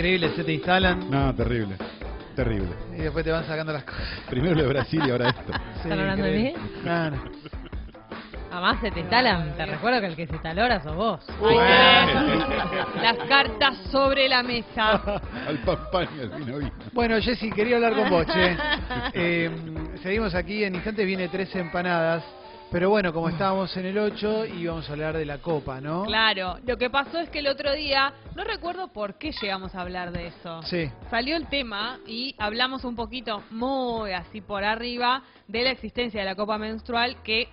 increíble, 0.00 0.30
se 0.34 0.44
te 0.44 0.52
instalan 0.52 1.10
No, 1.10 1.34
terrible. 1.34 1.76
Terrible. 2.34 2.70
y 2.96 3.02
después 3.02 3.22
te 3.24 3.30
van 3.32 3.44
sacando 3.44 3.72
las 3.72 3.84
cosas. 3.84 4.02
Primero 4.30 4.54
lo 4.54 4.62
de 4.62 4.68
Brasil 4.68 5.02
y 5.06 5.10
ahora 5.10 5.28
esto. 5.28 5.52
¿Están 5.76 5.98
hablando 5.98 6.24
de 6.24 6.38
increíble. 6.38 6.62
No, 6.84 7.10
no. 7.10 7.22
Además 8.52 8.80
se 8.80 8.90
te 8.90 9.00
instalan, 9.00 9.56
te 9.56 9.66
recuerdo 9.66 10.00
que 10.00 10.06
el 10.06 10.16
que 10.16 10.26
se 10.26 10.32
instaló 10.32 10.62
ahora 10.62 10.82
sos 10.82 10.96
vos. 10.96 11.24
Las 13.00 13.16
cartas 13.28 13.76
sobre 13.92 14.28
la 14.28 14.42
mesa. 14.42 14.92
Al 15.48 15.58
papá 15.58 16.04
y 16.04 16.20
al 16.20 16.30
vino 16.30 16.58
vino. 16.58 16.72
Bueno, 16.92 17.20
Jessy, 17.20 17.50
quería 17.50 17.76
hablar 17.76 17.94
con 17.94 18.10
vos, 18.10 18.26
che. 18.26 18.56
Eh, 19.12 19.50
seguimos 20.02 20.34
aquí, 20.34 20.64
en 20.64 20.74
instantes 20.74 21.06
viene 21.06 21.28
tres 21.28 21.54
empanadas. 21.54 22.24
Pero 22.72 22.88
bueno, 22.88 23.12
como 23.12 23.28
estábamos 23.28 23.76
en 23.76 23.86
el 23.86 23.98
8, 23.98 24.46
íbamos 24.46 24.88
a 24.88 24.92
hablar 24.92 25.16
de 25.16 25.26
la 25.26 25.38
copa, 25.38 25.80
¿no? 25.80 26.04
Claro, 26.04 26.58
lo 26.64 26.76
que 26.76 26.88
pasó 26.88 27.18
es 27.18 27.28
que 27.28 27.40
el 27.40 27.48
otro 27.48 27.72
día, 27.72 28.12
no 28.36 28.44
recuerdo 28.44 28.88
por 28.88 29.18
qué 29.18 29.32
llegamos 29.32 29.74
a 29.74 29.80
hablar 29.80 30.12
de 30.12 30.28
eso. 30.28 30.62
Sí. 30.62 30.88
Salió 31.10 31.36
el 31.36 31.48
tema 31.48 31.98
y 32.06 32.36
hablamos 32.38 32.84
un 32.84 32.94
poquito 32.94 33.42
muy 33.50 34.12
así 34.12 34.40
por 34.40 34.62
arriba 34.62 35.24
de 35.48 35.64
la 35.64 35.70
existencia 35.70 36.20
de 36.20 36.26
la 36.26 36.36
copa 36.36 36.58
menstrual 36.58 37.16
que 37.24 37.48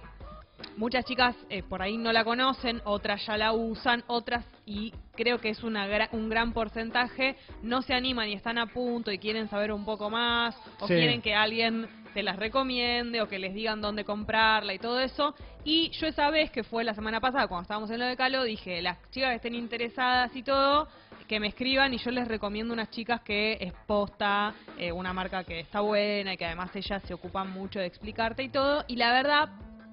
muchas 0.76 1.04
chicas 1.06 1.36
eh, 1.50 1.64
por 1.64 1.82
ahí 1.82 1.98
no 1.98 2.12
la 2.12 2.24
conocen, 2.24 2.82
otras 2.86 3.26
ya 3.26 3.38
la 3.38 3.54
usan, 3.54 4.04
otras 4.06 4.46
y 4.68 4.94
creo 5.16 5.40
que 5.40 5.50
es 5.50 5.64
una 5.64 5.88
gra- 5.88 6.10
un 6.12 6.30
gran 6.30 6.54
porcentaje 6.54 7.38
no 7.64 7.82
se 7.82 7.96
animan 7.96 8.30
y 8.30 8.34
están 8.34 8.60
a 8.60 8.68
punto 8.68 9.12
y 9.12 9.18
quieren 9.18 9.50
saber 9.50 9.72
un 9.72 9.84
poco 9.86 10.12
más 10.12 10.56
o 10.80 10.88
Sí. 10.88 10.94
quieren 10.94 11.22
que 11.24 11.34
alguien 11.34 11.88
se 12.18 12.24
las 12.24 12.38
recomiende 12.38 13.22
o 13.22 13.28
que 13.28 13.38
les 13.38 13.54
digan 13.54 13.80
dónde 13.80 14.04
comprarla 14.04 14.74
y 14.74 14.80
todo 14.80 15.00
eso. 15.00 15.36
Y 15.64 15.92
yo 15.92 16.08
esa 16.08 16.32
vez 16.32 16.50
que 16.50 16.64
fue 16.64 16.84
la 16.84 16.96
semana 16.96 17.22
pasada 17.22 17.48
cuando 17.48 17.62
estábamos 17.62 17.92
en 17.92 18.00
lo 18.00 18.08
de 18.08 18.18
Calo 18.18 18.44
dije, 18.44 18.82
las 18.82 18.98
chicas 19.12 19.30
que 19.30 19.36
estén 19.36 19.54
interesadas 19.54 20.36
y 20.36 20.42
todo, 20.42 20.88
que 21.28 21.40
me 21.40 21.50
escriban 21.50 21.94
y 21.94 22.00
yo 22.00 22.10
les 22.10 22.28
recomiendo 22.28 22.74
unas 22.74 22.90
chicas 22.90 23.22
que 23.22 23.60
es 23.62 23.72
posta, 23.86 24.56
eh, 24.80 24.92
una 24.92 25.14
marca 25.14 25.44
que 25.44 25.60
está 25.60 25.82
buena 25.82 26.34
y 26.34 26.38
que 26.38 26.46
además 26.46 26.76
ellas 26.76 27.04
se 27.04 27.14
ocupan 27.14 27.52
mucho 27.52 27.78
de 27.78 27.86
explicarte 27.86 28.42
y 28.42 28.50
todo. 28.50 28.84
Y 28.88 28.96
la 28.96 29.12
verdad, 29.12 29.50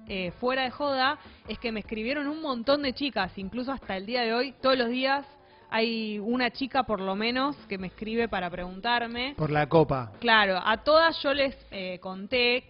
eh, 0.07 0.31
fuera 0.39 0.63
de 0.63 0.71
joda, 0.71 1.19
es 1.47 1.59
que 1.59 1.71
me 1.71 1.81
escribieron 1.81 2.25
un 2.25 2.41
montón 2.41 2.81
de 2.81 2.93
chicas, 2.93 3.37
incluso 3.37 3.71
hasta 3.71 3.97
el 3.97 4.07
día 4.07 4.23
de 4.23 4.33
hoy, 4.33 4.55
todos 4.63 4.79
los 4.79 4.89
días 4.89 5.27
hay 5.69 6.19
una 6.19 6.51
chica 6.51 6.83
por 6.83 7.01
lo 7.01 7.15
menos 7.15 7.55
que 7.67 7.77
me 7.77 7.87
escribe 7.87 8.27
para 8.27 8.49
preguntarme. 8.49 9.33
Por 9.37 9.51
la 9.51 9.67
copa. 9.67 10.11
Claro, 10.19 10.59
a 10.63 10.77
todas 10.83 11.21
yo 11.21 11.33
les 11.33 11.55
eh, 11.71 11.99
conté 11.99 12.65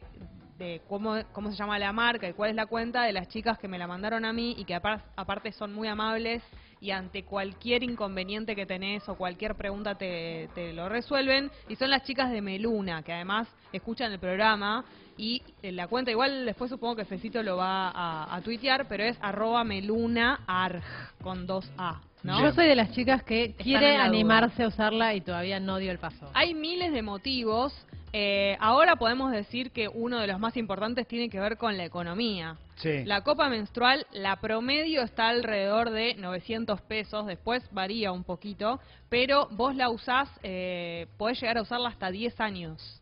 de 0.57 0.81
cómo, 0.87 1.15
cómo 1.33 1.51
se 1.51 1.57
llama 1.57 1.77
la 1.77 1.91
marca 1.91 2.29
y 2.29 2.33
cuál 2.33 2.51
es 2.51 2.55
la 2.55 2.65
cuenta 2.65 3.03
de 3.03 3.11
las 3.11 3.27
chicas 3.27 3.57
que 3.59 3.67
me 3.67 3.77
la 3.77 3.87
mandaron 3.87 4.23
a 4.23 4.31
mí 4.31 4.55
y 4.57 4.63
que 4.63 4.73
apar- 4.75 5.01
aparte 5.17 5.51
son 5.51 5.73
muy 5.73 5.87
amables 5.89 6.41
y 6.79 6.91
ante 6.91 7.23
cualquier 7.23 7.83
inconveniente 7.83 8.55
que 8.55 8.65
tenés 8.65 9.07
o 9.09 9.15
cualquier 9.15 9.55
pregunta 9.55 9.95
te, 9.95 10.49
te 10.55 10.71
lo 10.71 10.87
resuelven. 10.87 11.51
Y 11.67 11.75
son 11.75 11.89
las 11.89 12.03
chicas 12.03 12.31
de 12.31 12.41
Meluna, 12.41 13.01
que 13.03 13.11
además 13.11 13.47
escuchan 13.73 14.11
el 14.13 14.19
programa 14.19 14.85
y 15.17 15.41
eh, 15.61 15.71
la 15.73 15.87
cuenta, 15.87 16.11
igual 16.11 16.45
después 16.45 16.69
supongo 16.69 16.95
que 16.97 17.05
Fecito 17.05 17.41
lo 17.43 17.57
va 17.57 17.89
a, 17.89 18.35
a 18.35 18.41
tuitear, 18.41 18.87
pero 18.87 19.03
es 19.03 19.17
arroba 19.21 19.63
melunaarg 19.63 20.81
con 21.21 21.45
dos 21.47 21.69
A. 21.77 22.01
¿no? 22.25 22.41
Yo 22.41 22.51
soy 22.53 22.67
de 22.67 22.75
las 22.75 22.91
chicas 22.91 23.23
que 23.23 23.53
quiere 23.55 23.93
la 23.93 24.05
duda. 24.05 24.05
animarse 24.05 24.63
a 24.63 24.67
usarla 24.67 25.13
y 25.13 25.21
todavía 25.21 25.59
no 25.59 25.77
dio 25.77 25.91
el 25.91 25.99
paso. 25.99 26.29
Hay 26.33 26.53
miles 26.53 26.91
de 26.91 27.01
motivos. 27.01 27.73
Eh, 28.13 28.55
ahora 28.59 28.95
podemos 28.95 29.31
decir 29.31 29.71
que 29.71 29.89
uno 29.89 30.19
de 30.19 30.27
los 30.27 30.39
más 30.39 30.55
importantes 30.55 31.05
tiene 31.07 31.29
que 31.29 31.39
ver 31.39 31.57
con 31.57 31.77
la 31.77 31.83
economía. 31.85 32.57
Sí. 32.75 33.03
La 33.03 33.21
copa 33.21 33.49
menstrual, 33.49 34.07
la 34.11 34.37
promedio 34.37 35.01
está 35.01 35.29
alrededor 35.29 35.91
de 35.91 36.15
900 36.15 36.81
pesos, 36.81 37.25
después 37.25 37.63
varía 37.71 38.11
un 38.11 38.23
poquito, 38.23 38.79
pero 39.09 39.47
vos 39.51 39.75
la 39.75 39.89
usás, 39.89 40.29
eh, 40.43 41.07
podés 41.17 41.41
llegar 41.41 41.57
a 41.57 41.61
usarla 41.61 41.89
hasta 41.89 42.09
10 42.09 42.39
años, 42.39 43.01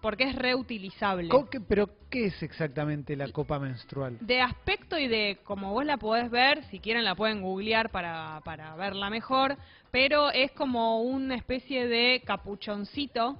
porque 0.00 0.24
es 0.24 0.34
reutilizable. 0.36 1.28
Qué- 1.50 1.60
¿Pero 1.60 1.88
qué 2.10 2.26
es 2.26 2.42
exactamente 2.42 3.16
la 3.16 3.28
copa 3.32 3.58
menstrual? 3.58 4.16
De 4.20 4.40
aspecto 4.40 4.98
y 4.98 5.08
de 5.08 5.38
como 5.44 5.72
vos 5.72 5.84
la 5.84 5.96
podés 5.96 6.30
ver, 6.30 6.64
si 6.64 6.78
quieren 6.78 7.04
la 7.04 7.14
pueden 7.14 7.42
googlear 7.42 7.90
para, 7.90 8.40
para 8.44 8.74
verla 8.76 9.10
mejor, 9.10 9.56
pero 9.90 10.30
es 10.30 10.50
como 10.52 11.02
una 11.02 11.34
especie 11.36 11.86
de 11.86 12.22
capuchoncito, 12.24 13.36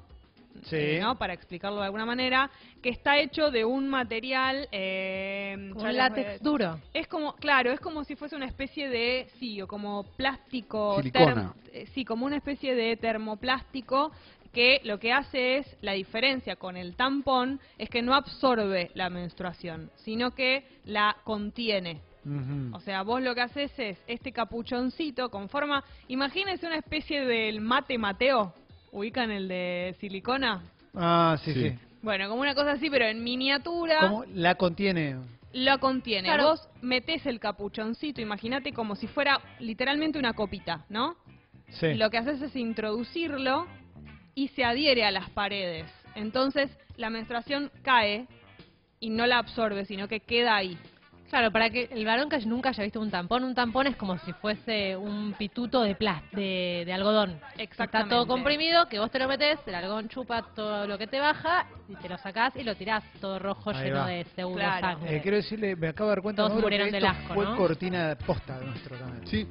Sí. 0.64 0.76
eh, 0.76 0.98
¿no? 1.00 1.16
para 1.16 1.32
explicarlo 1.32 1.78
de 1.80 1.86
alguna 1.86 2.04
manera, 2.04 2.50
que 2.82 2.90
está 2.90 3.16
hecho 3.18 3.50
de 3.50 3.64
un 3.64 3.88
material... 3.88 4.68
Eh, 4.70 5.72
ya 5.76 5.88
Un 5.88 5.96
látex 5.96 6.42
duro. 6.42 6.78
Es 6.92 7.08
como, 7.08 7.34
claro, 7.36 7.72
es 7.72 7.80
como 7.80 8.04
si 8.04 8.16
fuese 8.16 8.36
una 8.36 8.44
especie 8.46 8.88
de, 8.90 9.28
sí, 9.40 9.62
o 9.62 9.66
como 9.66 10.04
plástico... 10.16 10.96
Silicona. 10.98 11.34
term- 11.34 11.54
eh, 11.72 11.86
sí, 11.94 12.04
como 12.04 12.26
una 12.26 12.36
especie 12.36 12.74
de 12.74 12.96
termoplástico 12.98 14.12
que 14.52 14.80
lo 14.84 14.98
que 14.98 15.12
hace 15.12 15.58
es, 15.58 15.76
la 15.80 15.92
diferencia 15.92 16.56
con 16.56 16.76
el 16.76 16.94
tampón, 16.94 17.60
es 17.78 17.88
que 17.88 18.02
no 18.02 18.14
absorbe 18.14 18.90
la 18.94 19.08
menstruación, 19.10 19.90
sino 19.96 20.32
que 20.32 20.64
la 20.84 21.16
contiene. 21.24 22.00
O 22.72 22.78
sea, 22.80 23.02
vos 23.02 23.20
lo 23.20 23.34
que 23.34 23.40
haces 23.40 23.72
es 23.78 23.98
este 24.06 24.30
capuchoncito 24.30 25.28
con 25.28 25.48
forma, 25.48 25.82
imagínense 26.06 26.66
una 26.66 26.76
especie 26.76 27.24
del 27.24 27.60
mate 27.60 27.98
Mateo, 27.98 28.54
ubican 28.92 29.32
el 29.32 29.48
de 29.48 29.96
silicona. 29.98 30.62
Ah, 30.94 31.36
sí, 31.42 31.52
Sí. 31.52 31.70
sí. 31.70 31.78
Bueno, 32.02 32.28
como 32.28 32.42
una 32.42 32.54
cosa 32.54 32.72
así, 32.72 32.90
pero 32.90 33.06
en 33.06 33.24
miniatura 33.24 34.00
¿Cómo 34.02 34.24
la 34.34 34.54
contiene? 34.56 35.16
lo 35.52 35.78
contiene. 35.80 36.28
Claro. 36.28 36.50
Vos 36.50 36.68
metés 36.80 37.26
el 37.26 37.40
capuchoncito, 37.40 38.20
imagínate 38.20 38.72
como 38.72 38.94
si 38.96 39.06
fuera 39.08 39.40
literalmente 39.58 40.18
una 40.18 40.32
copita, 40.32 40.84
¿no? 40.88 41.16
Sí. 41.70 41.94
Lo 41.94 42.10
que 42.10 42.18
haces 42.18 42.40
es 42.42 42.54
introducirlo 42.54 43.66
y 44.34 44.48
se 44.48 44.64
adhiere 44.64 45.04
a 45.04 45.10
las 45.10 45.28
paredes. 45.30 45.86
Entonces 46.14 46.70
la 46.96 47.10
menstruación 47.10 47.70
cae 47.82 48.26
y 49.00 49.10
no 49.10 49.26
la 49.26 49.38
absorbe, 49.38 49.84
sino 49.84 50.08
que 50.08 50.20
queda 50.20 50.56
ahí. 50.56 50.78
Claro, 51.32 51.50
para 51.50 51.70
que 51.70 51.88
el 51.90 52.04
varón 52.04 52.28
que 52.28 52.38
nunca 52.40 52.68
haya 52.68 52.84
visto 52.84 53.00
un 53.00 53.10
tampón, 53.10 53.42
un 53.42 53.54
tampón 53.54 53.86
es 53.86 53.96
como 53.96 54.18
si 54.18 54.34
fuese 54.34 54.98
un 54.98 55.32
pituto 55.32 55.80
de 55.80 55.94
plas 55.94 56.22
de, 56.32 56.82
de 56.84 56.92
algodón. 56.92 57.30
Está 57.52 57.62
Exactamente. 57.62 58.10
todo 58.14 58.26
comprimido, 58.26 58.86
que 58.86 58.98
vos 58.98 59.10
te 59.10 59.18
lo 59.18 59.26
metés, 59.28 59.58
el 59.66 59.74
algodón 59.74 60.10
chupa 60.10 60.42
todo 60.54 60.86
lo 60.86 60.98
que 60.98 61.06
te 61.06 61.20
baja, 61.20 61.66
y 61.88 61.96
te 61.96 62.10
lo 62.10 62.18
sacás 62.18 62.54
y 62.56 62.62
lo 62.64 62.74
tirás 62.74 63.02
todo 63.18 63.38
rojo 63.38 63.70
Ahí 63.70 63.84
lleno 63.84 64.00
va. 64.00 64.08
de 64.08 64.24
pseudo 64.24 64.56
Claro. 64.56 64.80
sangre. 64.86 65.16
Eh, 65.16 65.20
quiero 65.22 65.36
decirle, 65.38 65.74
me 65.74 65.88
acabo 65.88 66.10
de 66.10 66.16
dar 66.16 66.22
cuenta 66.22 66.42
Todos 66.48 66.64
que 66.68 66.78
del 66.90 67.06
asco, 67.06 67.32
fue 67.34 67.44
¿no? 67.46 67.56
cortina 67.56 68.08
de 68.08 68.16
posta 68.16 68.58
nuestro 68.60 68.98
también. 68.98 69.26
Sí, 69.26 69.48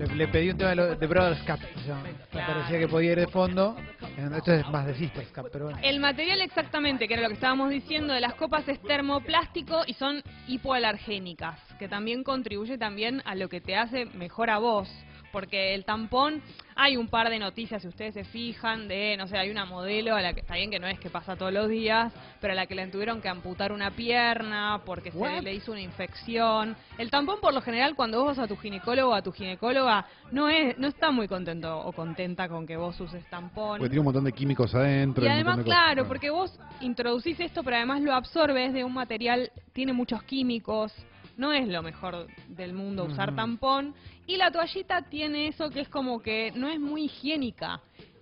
Le, 0.00 0.14
le 0.16 0.28
pedí 0.28 0.48
un 0.50 0.56
tema 0.56 0.70
de, 0.70 0.76
lo- 0.76 0.96
de 0.96 1.06
Brothers 1.06 1.40
Cup. 1.42 1.58
se 1.82 1.88
llama. 1.88 2.02
Me 2.04 2.12
Claro. 2.30 2.54
parecía 2.54 2.78
que 2.78 2.88
podía 2.88 3.12
ir 3.12 3.18
de 3.18 3.26
fondo. 3.26 3.76
Eh, 4.00 4.28
Esto 4.36 4.52
es 4.54 4.66
más 4.70 4.86
de 4.86 4.94
Sisters 4.94 5.28
Cup, 5.32 5.48
pero 5.52 5.66
bueno. 5.66 5.78
El 5.82 6.00
material 6.00 6.40
exactamente, 6.40 7.06
que 7.06 7.12
era 7.14 7.22
lo 7.22 7.28
que 7.28 7.34
estábamos 7.34 7.68
diciendo 7.70 8.14
de 8.14 8.20
las 8.20 8.34
copas, 8.34 8.66
es 8.68 8.80
termoplástico 8.82 9.82
y 9.86 9.92
son 9.94 10.22
hipoalergénicas, 10.48 11.58
que 11.78 11.86
también 11.88 12.24
contribuye 12.24 12.78
también 12.78 13.22
a 13.26 13.34
lo 13.34 13.48
que 13.50 13.60
te 13.60 13.76
hace 13.76 14.06
mejor 14.06 14.48
a 14.50 14.58
vos. 14.58 14.88
Porque 15.32 15.74
el 15.74 15.84
tampón, 15.84 16.42
hay 16.82 16.96
un 16.96 17.08
par 17.08 17.28
de 17.28 17.38
noticias, 17.38 17.82
si 17.82 17.88
ustedes 17.88 18.14
se 18.14 18.24
fijan, 18.24 18.88
de, 18.88 19.14
no 19.18 19.26
sé, 19.26 19.36
hay 19.36 19.50
una 19.50 19.66
modelo 19.66 20.16
a 20.16 20.22
la 20.22 20.32
que, 20.32 20.40
está 20.40 20.54
bien 20.54 20.70
que 20.70 20.78
no 20.78 20.86
es 20.86 20.98
que 20.98 21.10
pasa 21.10 21.36
todos 21.36 21.52
los 21.52 21.68
días, 21.68 22.10
pero 22.40 22.54
a 22.54 22.56
la 22.56 22.64
que 22.64 22.74
le 22.74 22.86
tuvieron 22.86 23.20
que 23.20 23.28
amputar 23.28 23.70
una 23.70 23.90
pierna 23.90 24.80
porque 24.86 25.12
se 25.12 25.42
le 25.42 25.52
hizo 25.52 25.72
una 25.72 25.82
infección. 25.82 26.74
El 26.96 27.10
tampón, 27.10 27.38
por 27.42 27.52
lo 27.52 27.60
general, 27.60 27.94
cuando 27.94 28.20
vos 28.20 28.28
vas 28.28 28.38
a 28.38 28.48
tu 28.48 28.56
ginecólogo 28.56 29.10
o 29.10 29.14
a 29.14 29.20
tu 29.20 29.30
ginecóloga, 29.30 30.06
no 30.32 30.48
es 30.48 30.78
no 30.78 30.88
está 30.88 31.10
muy 31.10 31.28
contento 31.28 31.80
o 31.80 31.92
contenta 31.92 32.48
con 32.48 32.66
que 32.66 32.78
vos 32.78 32.98
uses 32.98 33.28
tampón. 33.28 33.76
porque 33.76 33.90
tiene 33.90 34.00
un 34.00 34.06
montón 34.06 34.24
de 34.24 34.32
químicos 34.32 34.74
adentro. 34.74 35.22
Y 35.22 35.28
además, 35.28 35.58
de 35.58 35.64
claro, 35.64 36.08
porque 36.08 36.30
vos 36.30 36.58
introducís 36.80 37.38
esto, 37.40 37.62
pero 37.62 37.76
además 37.76 38.00
lo 38.00 38.14
absorbes 38.14 38.72
de 38.72 38.84
un 38.84 38.94
material, 38.94 39.52
tiene 39.74 39.92
muchos 39.92 40.22
químicos, 40.22 40.94
no 41.36 41.52
es 41.52 41.66
lo 41.68 41.82
mejor 41.82 42.26
del 42.48 42.72
mundo 42.72 43.04
usar 43.04 43.28
Ujú. 43.30 43.36
tampón. 43.36 43.94
Y 44.26 44.36
la 44.36 44.50
toallita 44.50 45.02
tiene 45.02 45.48
eso 45.48 45.70
que 45.70 45.80
es 45.80 45.88
como 45.88 46.20
que 46.20 46.52
no 46.54 46.68
es 46.68 46.78
muy 46.80 47.04
higiénica. 47.04 47.80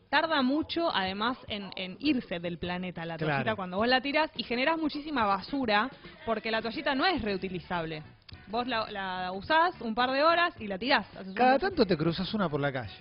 Tarda 0.08 0.40
mucho, 0.40 0.88
además, 0.94 1.36
en, 1.48 1.68
en 1.76 1.96
irse 2.00 2.40
del 2.40 2.56
planeta 2.58 3.04
la 3.04 3.18
toallita 3.18 3.42
Claro. 3.42 3.56
cuando 3.56 3.76
vos 3.76 3.86
la 3.88 4.00
tirás 4.00 4.30
y 4.36 4.42
generás 4.42 4.78
muchísima 4.78 5.26
basura 5.26 5.90
porque 6.24 6.50
la 6.50 6.62
toallita 6.62 6.94
no 6.94 7.04
es 7.04 7.20
reutilizable. 7.20 8.02
Vos 8.46 8.66
la, 8.66 8.90
la 8.90 9.32
usás 9.32 9.78
un 9.82 9.94
par 9.94 10.10
de 10.10 10.22
horas 10.22 10.54
y 10.58 10.66
la 10.66 10.78
tirás. 10.78 11.06
Cada 11.34 11.58
tanto 11.58 11.84
te 11.84 11.96
cruzas 11.96 12.32
una 12.32 12.48
por 12.48 12.60
la 12.60 12.72
calle. 12.72 12.94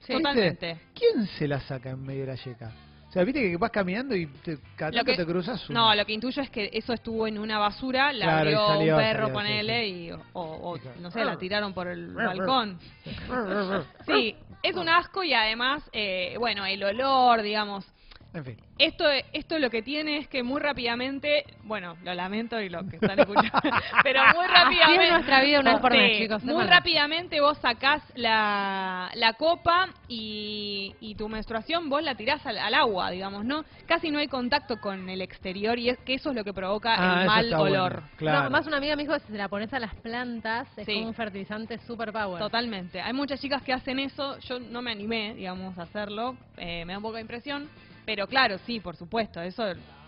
Sí. 0.00 0.12
Totalmente. 0.12 0.78
¿Quién 0.94 1.26
se 1.26 1.48
la 1.48 1.60
saca 1.60 1.90
en 1.90 2.02
medio 2.04 2.20
de 2.20 2.26
la 2.28 2.34
yeca? 2.36 2.70
Sea, 3.14 3.22
viste 3.22 3.40
que 3.48 3.56
vas 3.56 3.70
caminando 3.70 4.16
y 4.16 4.26
te, 4.26 4.58
cada 4.74 4.90
Lo 4.90 5.04
que- 5.04 5.14
te 5.14 5.24
cruzas 5.24 5.70
una. 5.70 5.78
No, 5.78 5.94
lo 5.94 6.04
que 6.04 6.12
intuyo 6.14 6.42
es 6.42 6.50
que 6.50 6.68
eso 6.72 6.92
estuvo 6.92 7.28
en 7.28 7.38
una 7.38 7.60
basura, 7.60 8.12
la 8.12 8.24
Claro, 8.24 8.38
abrió 8.40 8.66
salió, 8.66 8.96
un 8.96 9.00
perro, 9.00 9.18
salió, 9.20 9.32
ponele, 9.34 9.84
sí, 9.84 9.90
y, 10.06 10.10
o, 10.10 10.20
o, 10.32 10.78
no 11.00 11.10
sé, 11.12 11.24
la 11.24 11.38
tiraron 11.38 11.72
por 11.72 11.86
el 11.86 12.12
balcón. 12.12 12.76
Sí, 14.06 14.34
es 14.64 14.74
un 14.76 14.88
asco 14.88 15.22
y 15.22 15.32
además, 15.32 15.88
eh, 15.92 16.34
bueno, 16.40 16.66
el 16.66 16.82
olor, 16.82 17.42
digamos, 17.42 17.86
En 18.34 18.44
fin. 18.44 18.56
Esto, 18.78 19.04
esto 19.32 19.58
lo 19.60 19.70
que 19.70 19.80
tiene 19.82 20.18
es 20.18 20.26
que 20.26 20.42
muy 20.42 20.60
rápidamente, 20.60 21.44
bueno, 21.62 21.96
lo 22.02 22.12
lamento 22.14 22.60
y 22.60 22.68
lo 22.68 22.80
que 22.88 22.96
están 22.96 23.16
escuchando, 23.20 23.60
pero 24.02 24.20
muy 24.34 24.46
rápidamente. 24.48 25.10
Nuestra 25.12 25.40
vida 25.42 25.60
una 25.60 25.78
mes, 25.78 26.16
Sí, 26.16 26.22
chicos, 26.24 26.42
Muy 26.44 26.64
rápidamente 26.64 27.40
vos 27.40 27.56
sacás 27.58 28.02
la, 28.16 29.10
la 29.14 29.34
copa 29.34 29.88
y, 30.08 30.94
y 31.00 31.14
tu 31.14 31.28
menstruación 31.28 31.88
vos 31.88 32.02
la 32.02 32.16
tirás 32.16 32.44
al, 32.44 32.58
al 32.58 32.74
agua, 32.74 33.10
digamos, 33.12 33.44
¿no? 33.44 33.64
Casi 33.86 34.10
no 34.10 34.18
hay 34.18 34.26
contacto 34.26 34.80
con 34.80 35.08
el 35.08 35.20
exterior 35.22 35.78
y 35.78 35.90
es 35.90 35.98
que 35.98 36.14
eso 36.14 36.30
es 36.30 36.36
lo 36.36 36.42
que 36.42 36.52
provoca 36.52 36.94
Ah, 36.98 37.14
el 37.14 37.20
eso 37.22 37.30
mal 37.30 37.44
está 37.44 37.58
bueno. 37.58 37.74
olor. 37.84 38.02
Claro. 38.16 38.42
No, 38.44 38.50
más 38.50 38.66
una 38.66 38.78
amiga 38.78 38.96
me 38.96 39.04
dijo 39.04 39.14
que 39.14 39.20
si 39.20 39.32
se 39.32 39.38
la 39.38 39.48
pones 39.48 39.72
a 39.72 39.78
las 39.78 39.94
plantas 39.96 40.66
es 40.76 40.86
Sí. 40.86 40.94
como 40.94 41.06
un 41.06 41.14
fertilizante 41.14 41.78
super 41.86 42.12
power. 42.12 42.40
Totalmente. 42.40 43.00
Hay 43.00 43.12
muchas 43.12 43.40
chicas 43.40 43.62
que 43.62 43.72
hacen 43.72 44.00
eso. 44.00 44.38
Yo 44.40 44.58
no 44.58 44.82
me 44.82 44.90
animé, 44.90 45.34
digamos, 45.34 45.78
a 45.78 45.82
hacerlo. 45.82 46.36
Eh, 46.56 46.84
me 46.84 46.94
da 46.94 46.98
un 46.98 47.02
poco 47.02 47.14
de 47.14 47.20
impresión. 47.20 47.68
Pero 48.04 48.26
claro, 48.26 48.58
sí, 48.66 48.80
por 48.80 48.96
supuesto. 48.96 49.40
Eso 49.40 49.64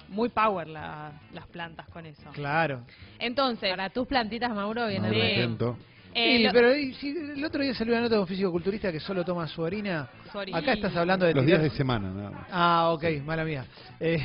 muy 0.09 0.29
power 0.29 0.69
la- 0.69 1.13
las 1.33 1.47
plantas 1.49 1.89
con 1.89 2.07
eso. 2.07 2.31
Claro. 2.33 2.83
Entonces, 3.19 3.71
Para 3.71 3.91
tus 3.91 4.07
plantitas, 4.07 4.55
Mauro, 4.55 4.87
viene 4.87 5.09
No, 5.09 5.15
bien. 5.15 5.35
siento. 5.35 5.79
eh, 6.15 6.37
Sí, 6.39 6.43
lo- 6.45 6.53
pero 6.53 6.77
y 6.77 6.95
si 6.95 7.11
el 7.11 7.45
otro 7.45 7.63
día 7.63 7.75
salió 7.75 7.93
una 7.95 8.03
nota 8.03 8.15
de 8.15 8.21
un 8.21 8.27
físico-culturista 8.27 8.93
que 8.93 9.01
solo 9.01 9.25
toma 9.25 9.47
su 9.49 9.63
orina. 9.63 10.09
Acá 10.53 10.73
estás 10.73 10.97
hablando 10.97 11.27
de 11.27 11.35
Los 11.35 11.47
días 11.47 11.63
de 11.63 11.71
semana, 11.71 12.11
nada 12.11 12.31
más. 12.31 12.47
Ah, 12.51 12.91
ok, 12.93 13.05
mala 13.25 13.45
mía. 13.45 13.65
Eh, 13.99 14.21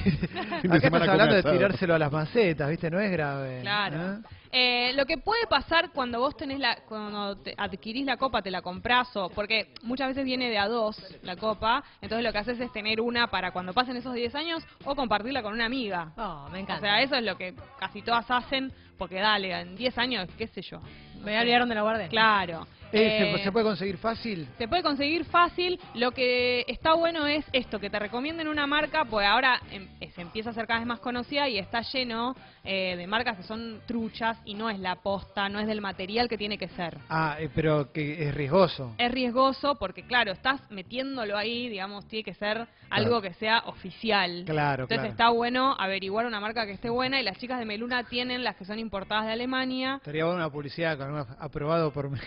acá 0.69 0.87
estás 0.87 1.07
hablando 1.07 1.35
de 1.35 1.43
tirárselo 1.43 1.95
a 1.95 1.99
las 1.99 2.11
macetas, 2.11 2.69
¿viste? 2.69 2.91
No 2.91 2.99
es 2.99 3.09
grave. 3.09 3.61
Claro. 3.61 4.15
¿eh? 4.15 4.19
Eh, 4.53 4.91
lo 4.95 5.05
que 5.05 5.17
puede 5.17 5.47
pasar 5.47 5.91
cuando 5.91 6.19
vos 6.19 6.35
tenés 6.35 6.59
la, 6.59 6.75
cuando 6.87 7.37
te 7.37 7.53
adquirís 7.57 8.05
la 8.05 8.17
copa, 8.17 8.41
te 8.41 8.51
la 8.51 8.61
comprás 8.61 9.15
o, 9.15 9.29
porque 9.29 9.73
muchas 9.83 10.09
veces 10.09 10.25
viene 10.25 10.49
de 10.49 10.57
a 10.57 10.67
dos 10.67 11.01
la 11.23 11.37
copa, 11.37 11.81
entonces 12.01 12.25
lo 12.25 12.33
que 12.33 12.37
haces 12.37 12.59
es 12.59 12.69
tener 12.73 12.99
una 12.99 13.27
para 13.27 13.51
cuando 13.51 13.73
pasen 13.73 13.95
esos 13.95 14.13
10 14.13 14.35
años 14.35 14.63
o 14.83 14.93
compartirla 14.93 15.41
con 15.41 15.53
una 15.53 15.65
amiga. 15.65 16.11
Oh, 16.17 16.49
me 16.51 16.59
encanta. 16.59 16.79
O 16.79 16.81
sea, 16.81 17.01
eso 17.01 17.15
es 17.15 17.23
lo 17.23 17.37
que 17.37 17.55
casi 17.79 18.01
todas 18.01 18.29
hacen, 18.29 18.73
porque 18.97 19.15
dale, 19.15 19.57
en 19.57 19.77
10 19.77 19.97
años, 19.97 20.27
qué 20.37 20.47
sé 20.47 20.61
yo. 20.61 20.81
Me 21.23 21.39
olvidaron 21.39 21.69
de 21.69 21.75
la 21.75 21.81
guardia. 21.83 22.09
Claro. 22.09 22.67
Eh, 22.93 23.31
Eh, 23.33 23.37
¿se, 23.37 23.43
se 23.45 23.51
puede 23.51 23.65
conseguir 23.65 23.97
fácil? 23.97 24.47
se 24.57 24.67
puede 24.67 24.83
conseguir 24.83 25.25
fácil. 25.25 25.79
Lo 25.95 26.11
que 26.11 26.65
está 26.67 26.93
bueno 26.93 27.25
es 27.27 27.45
esto, 27.53 27.79
que 27.79 27.89
te 27.89 27.99
recomienden 27.99 28.47
una 28.47 28.67
marca, 28.67 29.05
pues 29.05 29.25
ahora 29.27 29.61
em, 29.71 29.87
eh, 29.99 30.11
se 30.11 30.21
empieza 30.21 30.49
a 30.49 30.53
ser 30.53 30.67
cada 30.67 30.79
vez 30.79 30.87
más 30.87 30.99
conocida 30.99 31.47
y 31.49 31.57
está 31.57 31.81
lleno 31.81 32.35
eh, 32.63 32.95
de 32.97 33.07
marcas 33.07 33.37
que 33.37 33.43
son 33.43 33.81
truchas 33.87 34.37
y 34.45 34.53
no 34.53 34.69
es 34.69 34.79
la 34.79 34.95
posta, 34.95 35.49
no 35.49 35.59
es 35.59 35.67
del 35.67 35.81
material 35.81 36.27
que 36.27 36.37
tiene 36.37 36.57
que 36.57 36.67
ser. 36.69 36.97
Ah, 37.09 37.37
eh, 37.39 37.49
pero 37.55 37.91
que 37.91 38.27
es 38.27 38.35
riesgoso. 38.35 38.93
Es 38.97 39.11
riesgoso 39.11 39.75
porque, 39.75 40.03
claro, 40.03 40.31
estás 40.31 40.59
metiéndolo 40.69 41.37
ahí, 41.37 41.69
digamos, 41.69 42.07
tiene 42.07 42.23
que 42.23 42.33
ser 42.33 42.67
algo 42.89 43.21
que 43.21 43.33
sea 43.35 43.59
oficial. 43.67 44.43
Claro, 44.45 44.83
Entonces 44.83 44.97
claro. 44.99 45.11
está 45.11 45.29
bueno 45.29 45.75
averiguar 45.79 46.25
una 46.25 46.39
marca 46.39 46.65
que 46.65 46.73
esté 46.73 46.89
buena 46.89 47.19
y 47.19 47.23
las 47.23 47.37
chicas 47.39 47.57
de 47.57 47.65
Meluna 47.65 48.03
tienen 48.03 48.43
las 48.43 48.55
que 48.57 48.65
son 48.65 48.79
importadas 48.79 49.25
de 49.25 49.31
Alemania. 49.31 49.95
Estaría 49.95 50.25
bueno 50.25 50.37
una 50.39 50.49
publicidad 50.51 50.97
con 50.97 51.11
un 51.13 51.25
aprobado 51.39 51.91
por 51.91 52.09
mí, 52.11 52.19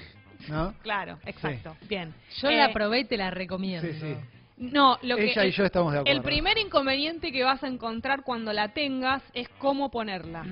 ¿no? 0.48 0.74
Claro, 0.82 1.18
exacto. 1.26 1.76
Bien. 1.88 2.14
Yo 2.40 2.48
Eh, 2.48 2.56
la 2.56 2.72
probé 2.72 3.00
y 3.00 3.04
te 3.04 3.16
la 3.16 3.30
recomiendo. 3.30 3.86
Sí, 3.86 3.98
sí. 4.00 4.14
No, 4.56 4.98
lo 5.02 5.16
que 5.16 5.32
Ella 5.32 5.44
y 5.46 5.50
yo 5.50 5.64
estamos 5.64 5.92
de 5.92 5.98
acuerdo. 6.00 6.16
El 6.16 6.22
primer 6.24 6.58
inconveniente 6.58 7.32
que 7.32 7.42
vas 7.42 7.62
a 7.64 7.66
encontrar 7.68 8.22
cuando 8.22 8.52
la 8.52 8.68
tengas 8.68 9.22
es 9.34 9.48
cómo 9.58 9.90
ponerla. 9.90 10.44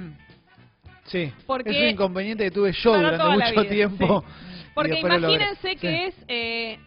Sí, 1.05 1.33
Porque- 1.47 1.71
es 1.71 1.77
un 1.79 1.89
inconveniente 1.91 2.45
que 2.45 2.51
tuve 2.51 2.73
yo 2.73 2.95
durante 2.95 3.25
mucho 3.25 3.51
vida, 3.63 3.69
tiempo. 3.69 4.25
sí. 4.27 4.65
Porque 4.75 4.99
imagínense 5.01 5.77
que 5.77 5.79
Sí. 5.79 6.03
es 6.09 6.15
eh, 6.29 6.79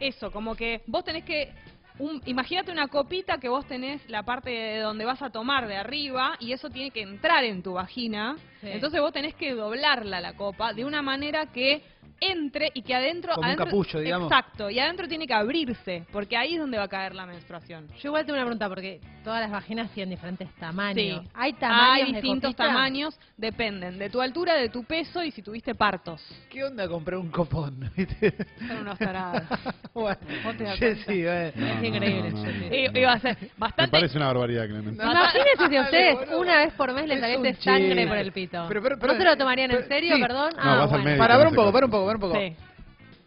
eso, 0.00 0.30
como 0.32 0.54
que 0.56 0.82
vos 0.86 1.04
tenés 1.04 1.24
que... 1.24 1.52
Un, 1.98 2.22
imagínate 2.24 2.72
una 2.72 2.88
copita 2.88 3.38
que 3.38 3.48
vos 3.48 3.66
tenés 3.66 4.08
la 4.08 4.22
parte 4.24 4.50
de 4.50 4.78
donde 4.80 5.04
vas 5.04 5.20
a 5.22 5.30
tomar 5.30 5.68
de 5.68 5.76
arriba 5.76 6.36
y 6.40 6.52
eso 6.52 6.70
tiene 6.70 6.90
que 6.90 7.02
entrar 7.02 7.44
en 7.44 7.62
tu 7.62 7.74
vagina. 7.74 8.34
Sí. 8.62 8.68
Entonces 8.70 9.00
vos 9.00 9.12
tenés 9.12 9.34
que 9.34 9.52
doblarla 9.54 10.20
la 10.20 10.32
copa 10.34 10.72
de 10.72 10.84
una 10.84 11.02
manera 11.02 11.46
que 11.52 11.82
entre 12.20 12.70
y 12.74 12.82
que 12.82 12.94
adentro... 12.94 13.34
Como 13.34 13.50
un 13.50 13.56
capullo, 13.56 13.98
digamos. 13.98 14.30
Exacto, 14.30 14.70
y 14.70 14.78
adentro 14.78 15.08
tiene 15.08 15.26
que 15.26 15.34
abrirse, 15.34 16.04
porque 16.12 16.36
ahí 16.36 16.54
es 16.54 16.60
donde 16.60 16.78
va 16.78 16.84
a 16.84 16.88
caer 16.88 17.16
la 17.16 17.26
menstruación. 17.26 17.88
Yo 18.00 18.10
igual 18.10 18.24
tengo 18.24 18.36
una 18.36 18.44
pregunta 18.44 18.68
porque 18.68 19.00
todas 19.24 19.40
las 19.40 19.50
vaginas 19.50 19.90
tienen 19.90 20.10
diferentes 20.14 20.48
tamaños. 20.54 21.22
Sí. 21.24 21.28
¿Hay 21.34 21.52
tamaños 21.54 22.06
Hay 22.06 22.12
distintos 22.12 22.54
tamaños, 22.54 23.18
dependen 23.36 23.98
de 23.98 24.08
tu 24.08 24.20
altura, 24.20 24.54
de 24.54 24.68
tu 24.68 24.84
peso 24.84 25.24
y 25.24 25.32
si 25.32 25.42
tuviste 25.42 25.74
partos. 25.74 26.22
¿Qué 26.48 26.62
onda 26.62 26.86
comprar 26.88 27.18
un 27.18 27.28
copón? 27.28 27.90
Son 28.68 28.78
unos 28.82 28.98
tarados. 29.00 29.42
bueno, 29.94 30.18
Vos 30.44 30.56
te 30.56 30.64
das 30.64 30.74
sí, 30.74 30.80
cuenta. 30.80 31.12
sí, 31.12 31.22
bueno. 31.24 31.52
No, 31.56 31.66
Es 31.66 31.84
increíble, 31.84 32.30
no, 32.30 32.44
no. 32.92 32.98
Iba 33.00 33.12
a 33.14 33.18
ser 33.18 33.36
Me 33.40 33.48
bastante... 33.58 33.90
parece 33.90 34.16
una 34.16 34.26
barbaridad, 34.26 34.66
Clemente. 34.66 35.04
No. 35.04 35.10
Imagínense 35.10 35.68
si 35.68 35.76
a 35.76 36.14
boludo. 36.14 36.40
una 36.40 36.56
vez 36.58 36.72
por 36.74 36.92
mes 36.92 37.08
les 37.08 37.16
Es 37.16 37.20
saliese 37.20 37.62
sangre 37.62 38.06
por 38.06 38.16
el 38.16 38.30
pito. 38.32 38.51
Pero, 38.68 38.82
pero, 38.82 38.98
pero- 38.98 39.12
¿No 39.14 39.18
se 39.18 39.24
lo 39.24 39.36
tomarían 39.36 39.70
en 39.70 39.88
serio, 39.88 40.14
sí. 40.16 40.20
perdón? 40.22 40.52
No, 40.56 40.62
ah, 40.62 40.74
vas 40.76 40.82
al 40.82 40.88
bueno. 40.88 41.04
médico. 41.04 41.18
Para, 41.18 41.36
ver 41.38 41.46
un 41.48 41.54
poco, 41.54 41.72
para 41.72 41.86
un 41.86 41.92
poco, 41.92 42.06
para 42.06 42.16
un 42.16 42.20
poco. 42.20 42.34
Sí. 42.38 42.56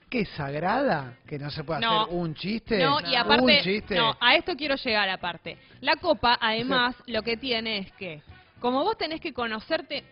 ¿Qué 0.09 0.25
sagrada? 0.25 1.15
Que 1.27 1.37
no 1.39 1.49
se 1.49 1.63
puede 1.63 1.81
No. 1.81 2.03
hacer 2.03 2.15
un 2.15 2.35
chiste. 2.35 2.77
No, 2.79 2.99
y 3.01 3.09
Un 3.09 3.15
aparte, 3.17 3.61
chiste. 3.63 3.95
no, 3.95 4.15
a 4.19 4.35
esto 4.35 4.55
quiero 4.55 4.75
llegar 4.75 5.09
aparte. 5.09 5.57
La 5.81 5.95
copa, 5.97 6.37
además, 6.39 6.95
lo 7.07 7.21
que 7.23 7.37
tiene 7.37 7.79
es 7.79 7.91
que, 7.93 8.21
como 8.59 8.83
vos 8.83 8.97
tenés 8.97 9.19
que 9.19 9.33
conocerte, 9.33 10.03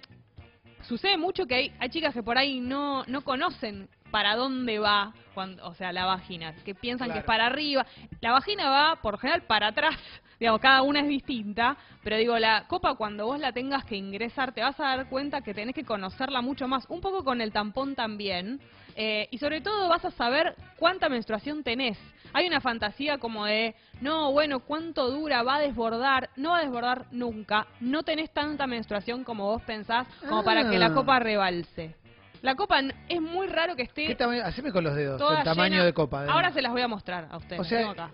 sucede 0.82 1.18
mucho 1.18 1.46
que 1.46 1.56
hay, 1.56 1.72
hay 1.80 1.90
chicas 1.90 2.14
que 2.14 2.24
por 2.24 2.38
ahí 2.38 2.60
no, 2.60 3.04
no 3.08 3.22
conocen 3.22 3.88
para 4.12 4.36
dónde 4.36 4.78
va, 4.80 5.14
cuando, 5.34 5.66
o 5.66 5.74
sea, 5.74 5.92
la 5.92 6.06
vagina, 6.06 6.54
que 6.66 6.76
piensan 6.76 7.12
que 7.12 7.20
es 7.20 7.24
para 7.24 7.46
arriba. 7.48 7.86
La 8.22 8.32
vagina 8.32 8.70
va, 8.70 8.96
por 9.02 9.18
general, 9.20 9.44
para 9.44 9.68
atrás. 9.68 9.96
Digamos, 10.44 10.60
cada 10.60 10.82
una 10.82 11.00
es 11.00 11.08
distinta, 11.08 11.78
pero 12.04 12.18
digo, 12.18 12.38
la 12.38 12.66
copa 12.68 12.96
cuando 12.96 13.26
vos 13.28 13.40
la 13.40 13.54
tengas 13.54 13.86
que 13.86 13.96
ingresar, 13.96 14.52
te 14.52 14.60
vas 14.60 14.78
a 14.78 14.84
dar 14.98 15.08
cuenta 15.08 15.40
que 15.40 15.54
tenés 15.54 15.74
que 15.74 15.86
conocerla 15.86 16.42
mucho 16.42 16.68
más, 16.68 16.86
un 16.90 17.00
poco 17.00 17.24
con 17.24 17.40
el 17.40 17.54
tampón 17.54 17.96
también, 17.96 18.60
eh, 18.98 19.30
y 19.32 19.38
sobre 19.38 19.62
todo 19.62 19.88
vas 19.88 20.04
a 20.04 20.12
saber 20.12 20.54
cuánta 20.76 21.08
menstruación 21.08 21.64
tenés. 21.64 21.98
Hay 22.34 22.46
una 22.46 22.60
fantasía 22.60 23.20
como 23.20 23.46
de, 23.46 23.74
no, 24.02 24.34
bueno, 24.34 24.60
¿cuánto 24.60 25.10
dura? 25.12 25.44
¿Va 25.44 25.56
a 25.56 25.60
desbordar? 25.60 26.30
No 26.36 26.50
va 26.50 26.58
a 26.58 26.62
desbordar 26.64 27.06
nunca. 27.12 27.66
No 27.80 28.04
tenés 28.04 28.30
tanta 28.34 28.68
menstruación 28.68 29.24
como 29.24 29.46
vos 29.46 29.62
pensás, 29.62 30.06
como 30.28 30.44
para 30.44 30.70
que 30.70 30.78
la 30.78 30.88
Ah. 30.88 30.94
copa 30.94 31.20
rebalse. 31.20 31.96
La 32.42 32.56
copa 32.56 32.82
es 33.08 33.22
muy 33.22 33.48
raro 33.48 33.78
que 33.78 33.84
esté 33.84 34.08
¿Qué 34.08 34.16
tamaño? 34.16 34.42
Haceme 34.44 34.74
con 34.74 34.84
los 34.84 34.94
dedos, 34.94 35.22
el 35.38 35.44
tamaño 35.46 35.76
llena. 35.76 35.86
de 35.86 35.94
copa. 35.94 36.26
Ahora 36.28 36.52
se 36.52 36.62
las 36.62 36.74
voy 36.74 36.82
a 36.82 36.90
mostrar 36.90 37.30
a 37.32 37.38
ustedes. 37.38 37.62
O 37.62 37.64
sea, 37.64 37.92
acá. 37.92 38.10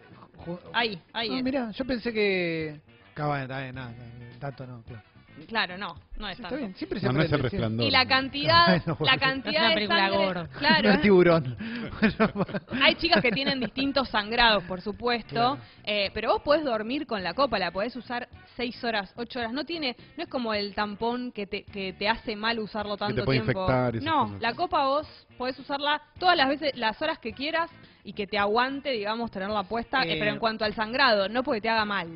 Ahí, 0.73 0.99
ahí. 1.13 1.39
Ah, 1.39 1.41
mira, 1.43 1.71
yo 1.71 1.85
pensé 1.85 2.11
que... 2.13 2.79
Bueno, 3.15 3.35
está 3.43 3.59
bien, 3.61 3.75
nada, 3.75 3.93
tanto 4.39 4.65
no, 4.65 4.81
claro. 4.83 5.03
Claro, 5.47 5.77
no, 5.77 5.95
no 6.17 6.27
es 6.27 6.35
Sí, 6.35 6.41
está 6.43 6.49
tanto. 6.49 6.57
bien, 6.57 6.75
siempre 6.75 6.99
se 6.99 7.05
No, 7.07 7.13
no 7.13 7.21
es 7.21 7.27
el 7.27 7.33
aprende, 7.35 7.49
sí. 7.49 7.55
resplandor. 7.57 7.85
Y 7.87 7.91
la 7.91 8.05
cantidad, 8.05 8.65
Bueno, 8.67 8.83
la 8.87 8.93
bueno. 8.95 9.19
cantidad 9.19 9.53
Es 9.53 9.59
una 9.59 9.69
de 9.69 9.75
película 9.75 9.99
sangre, 10.09 10.25
gore. 10.25 10.47
claro, 10.59 10.89
No 10.89 10.95
es 10.95 11.01
tiburón. 11.01 11.57
Hay 12.81 12.95
chicas 12.95 13.21
que 13.21 13.31
tienen 13.31 13.59
distintos 13.59 14.09
sangrados, 14.09 14.63
por 14.65 14.81
supuesto, 14.81 15.29
Claro. 15.33 15.57
eh, 15.85 16.11
pero 16.13 16.33
vos 16.33 16.41
podés 16.41 16.63
dormir 16.65 17.05
con 17.07 17.23
la 17.23 17.33
copa, 17.33 17.57
la 17.59 17.71
podés 17.71 17.95
usar 17.95 18.27
seis 18.57 18.81
horas, 18.83 19.13
ocho 19.15 19.39
horas. 19.39 19.53
No 19.53 19.63
tiene, 19.65 19.95
no 20.17 20.23
es 20.23 20.29
como 20.29 20.53
el 20.53 20.73
tampón 20.75 21.31
que 21.31 21.47
te, 21.47 21.63
que 21.63 21.93
te 21.93 22.09
hace 22.09 22.35
mal 22.35 22.59
usarlo 22.59 22.97
tanto 22.97 23.23
puede 23.23 23.39
tiempo. 23.41 23.61
infectar 23.61 23.95
y 23.95 23.97
esas 23.99 24.05
no, 24.05 24.23
cosas. 24.25 24.41
la 24.41 24.53
copa 24.53 24.85
vos 24.85 25.07
podés 25.37 25.57
usarla 25.59 26.01
todas 26.19 26.35
las 26.35 26.49
veces, 26.49 26.75
las 26.75 27.01
horas 27.01 27.17
que 27.19 27.31
quieras 27.33 27.69
y 28.03 28.13
que 28.13 28.27
te 28.27 28.37
aguante, 28.37 28.91
digamos, 28.91 29.29
tenerla 29.31 29.63
puesta. 29.63 30.03
eh, 30.03 30.13
Eh, 30.13 30.15
pero 30.19 30.31
en 30.31 30.39
cuanto 30.39 30.65
al 30.65 30.73
sangrado, 30.73 31.27
no 31.29 31.43
porque 31.43 31.61
te 31.61 31.69
haga 31.69 31.85
mal. 31.85 32.07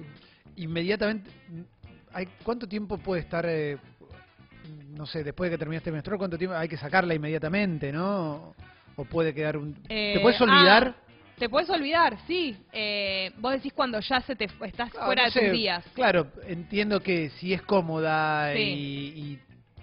Inmediatamente, 0.56 1.30
hay, 2.14 2.28
¿cuánto 2.44 2.68
tiempo 2.68 2.98
puede 2.98 3.22
estar, 3.22 3.46
eh, 3.48 3.78
no 4.96 5.06
sé, 5.06 5.24
después 5.24 5.50
de 5.50 5.56
que 5.56 5.60
terminaste 5.60 5.90
de 5.90 5.94
menstruar, 5.94 6.18
cuánto 6.20 6.38
tiempo 6.38 6.56
hay 6.56 6.68
que 6.70 6.78
sacarla 6.78 7.14
inmediatamente, 7.14 7.92
¿no? 7.92 8.56
O 8.96 9.06
puede 9.06 9.34
quedar 9.34 9.58
un... 9.58 9.76
Eh, 9.90 10.14
¿Te 10.16 10.20
puedes 10.20 10.40
olvidar? 10.42 10.96
ah, 10.96 11.04
te 11.40 11.50
puedes 11.50 11.70
olvidar, 11.70 12.18
sí. 12.28 12.56
Eh, 12.72 13.32
vos 13.40 13.54
decís 13.54 13.74
cuando 13.74 14.00
ya 14.00 14.22
se 14.22 14.36
te 14.36 14.46
estás 14.46 14.92
Ah, 14.96 15.06
fuera 15.06 15.24
no 15.24 15.32
de 15.32 15.42
tus 15.42 15.52
días. 15.52 15.84
Claro, 15.96 16.28
entiendo 16.46 17.00
que 17.02 17.32
si 17.32 17.54
es 17.54 17.62
cómoda 17.64 18.54
Sí. 18.54 18.60
y, 18.60 19.22
y 19.34 19.40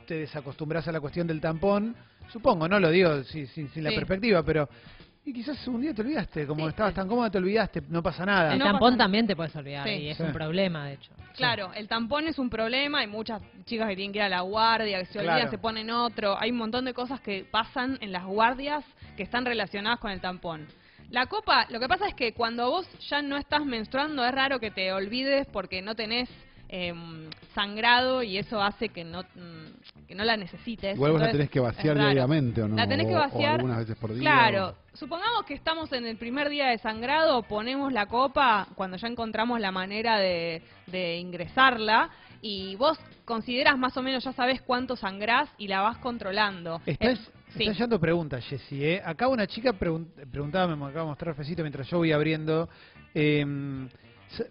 te 0.06 0.14
desacostumbras 0.14 0.86
a 0.86 0.92
la 0.92 1.00
cuestión 1.00 1.26
del 1.26 1.40
tampón, 1.40 1.96
supongo, 2.32 2.68
no 2.68 2.78
lo 2.78 2.90
digo 2.90 3.24
sin, 3.24 3.48
sin, 3.48 3.68
sin 3.70 3.82
la 3.82 3.90
Sí. 3.90 3.96
perspectiva, 3.96 4.42
pero 4.44 4.68
y 5.30 5.32
quizás 5.32 5.64
un 5.68 5.80
día 5.80 5.94
te 5.94 6.02
olvidaste, 6.02 6.44
como 6.46 6.64
Sí, 6.64 6.70
estabas 6.70 6.92
sí. 6.92 6.96
tan 6.96 7.06
cómoda 7.08 7.30
te 7.30 7.38
olvidaste, 7.38 7.82
no 7.88 8.02
pasa 8.02 8.26
nada. 8.26 8.52
El 8.52 8.58
No 8.58 8.64
tampón 8.64 8.94
pasa- 8.94 8.98
también 9.04 9.26
te 9.28 9.36
puedes 9.36 9.54
olvidar 9.54 9.86
Sí. 9.86 9.92
y 9.94 10.08
es 10.08 10.16
Sí. 10.16 10.22
un 10.24 10.32
problema, 10.32 10.86
de 10.86 10.94
hecho. 10.94 11.12
Claro, 11.36 11.70
el 11.74 11.86
tampón 11.86 12.26
es 12.26 12.38
un 12.38 12.50
problema, 12.50 12.98
hay 12.98 13.06
muchas 13.06 13.40
chicas 13.64 13.88
que 13.88 13.94
tienen 13.96 14.12
que 14.12 14.18
ir 14.18 14.24
a 14.24 14.28
la 14.28 14.40
guardia, 14.40 14.98
que 14.98 15.06
se 15.06 15.18
olvidan, 15.20 15.36
Claro. 15.36 15.50
se 15.50 15.58
ponen 15.58 15.90
otro, 15.90 16.36
hay 16.38 16.50
un 16.50 16.56
montón 16.58 16.84
de 16.84 16.92
cosas 16.94 17.20
que 17.20 17.44
pasan 17.48 17.96
en 18.00 18.10
las 18.12 18.24
guardias 18.24 18.84
que 19.16 19.22
están 19.22 19.44
relacionadas 19.44 20.00
con 20.00 20.10
el 20.10 20.20
tampón. 20.20 20.66
La 21.10 21.26
copa, 21.26 21.66
lo 21.70 21.80
que 21.80 21.88
pasa 21.88 22.06
es 22.08 22.14
que 22.14 22.34
cuando 22.34 22.70
vos 22.70 22.88
ya 23.08 23.22
no 23.22 23.36
estás 23.36 23.64
menstruando 23.64 24.24
es 24.24 24.32
raro 24.32 24.58
que 24.60 24.70
te 24.70 24.92
olvides 24.92 25.46
porque 25.52 25.82
no 25.82 25.94
tenés 25.94 26.28
em, 26.72 27.28
sangrado 27.52 28.22
y 28.22 28.38
eso 28.38 28.62
hace 28.62 28.90
que 28.90 29.02
no 29.02 29.22
mm, 29.22 30.06
que 30.06 30.14
no 30.14 30.22
la 30.24 30.36
necesites. 30.36 30.94
Igual 30.96 31.12
vos 31.12 31.20
la 31.20 31.30
tenés 31.32 31.50
que 31.50 31.58
es 31.58 31.64
vaciar 31.64 31.96
diariamente, 31.96 32.62
¿o 32.62 32.68
no? 32.68 32.76
La 32.76 32.86
tenés 32.86 33.06
que 33.06 33.14
O- 33.14 33.16
o 33.16 33.20
vaciar. 33.20 33.54
algunas 33.56 33.78
veces 33.78 33.96
por 33.96 34.12
día. 34.12 34.20
Claro. 34.20 34.68
o- 34.68 34.74
Supongamos 34.96 35.44
que 35.46 35.54
estamos 35.54 35.92
en 35.92 36.04
el 36.06 36.16
primer 36.16 36.48
día 36.48 36.66
de 36.66 36.78
sangrado, 36.78 37.42
ponemos 37.44 37.92
la 37.92 38.06
copa 38.06 38.66
cuando 38.74 38.96
ya 38.96 39.08
encontramos 39.08 39.58
la 39.60 39.70
manera 39.72 40.18
de, 40.18 40.62
de 40.86 41.16
ingresarla 41.18 42.10
y 42.42 42.74
vos 42.76 42.98
consideras 43.24 43.78
más 43.78 43.96
o 43.96 44.02
menos, 44.02 44.24
ya 44.24 44.32
sabes 44.32 44.60
cuánto 44.62 44.96
sangrás 44.96 45.48
y 45.58 45.68
la 45.68 45.80
vas 45.80 45.98
controlando. 45.98 46.80
Estás, 46.86 47.18
Eh, 47.18 47.30
sí. 47.56 47.62
estás 47.64 47.78
yendo 47.78 48.00
preguntas, 48.00 48.44
Jessy. 48.46 48.84
¿eh? 48.84 49.02
Acá 49.04 49.28
una 49.28 49.46
chica 49.46 49.72
pregun- 49.72 50.08
preguntaba, 50.30 50.74
me 50.74 50.84
acaba 50.86 51.02
de 51.02 51.08
mostrar 51.10 51.34
Fecito 51.34 51.62
mientras 51.62 51.88
yo 51.88 51.98
voy 51.98 52.12
abriendo. 52.12 52.68
s- 53.14 53.46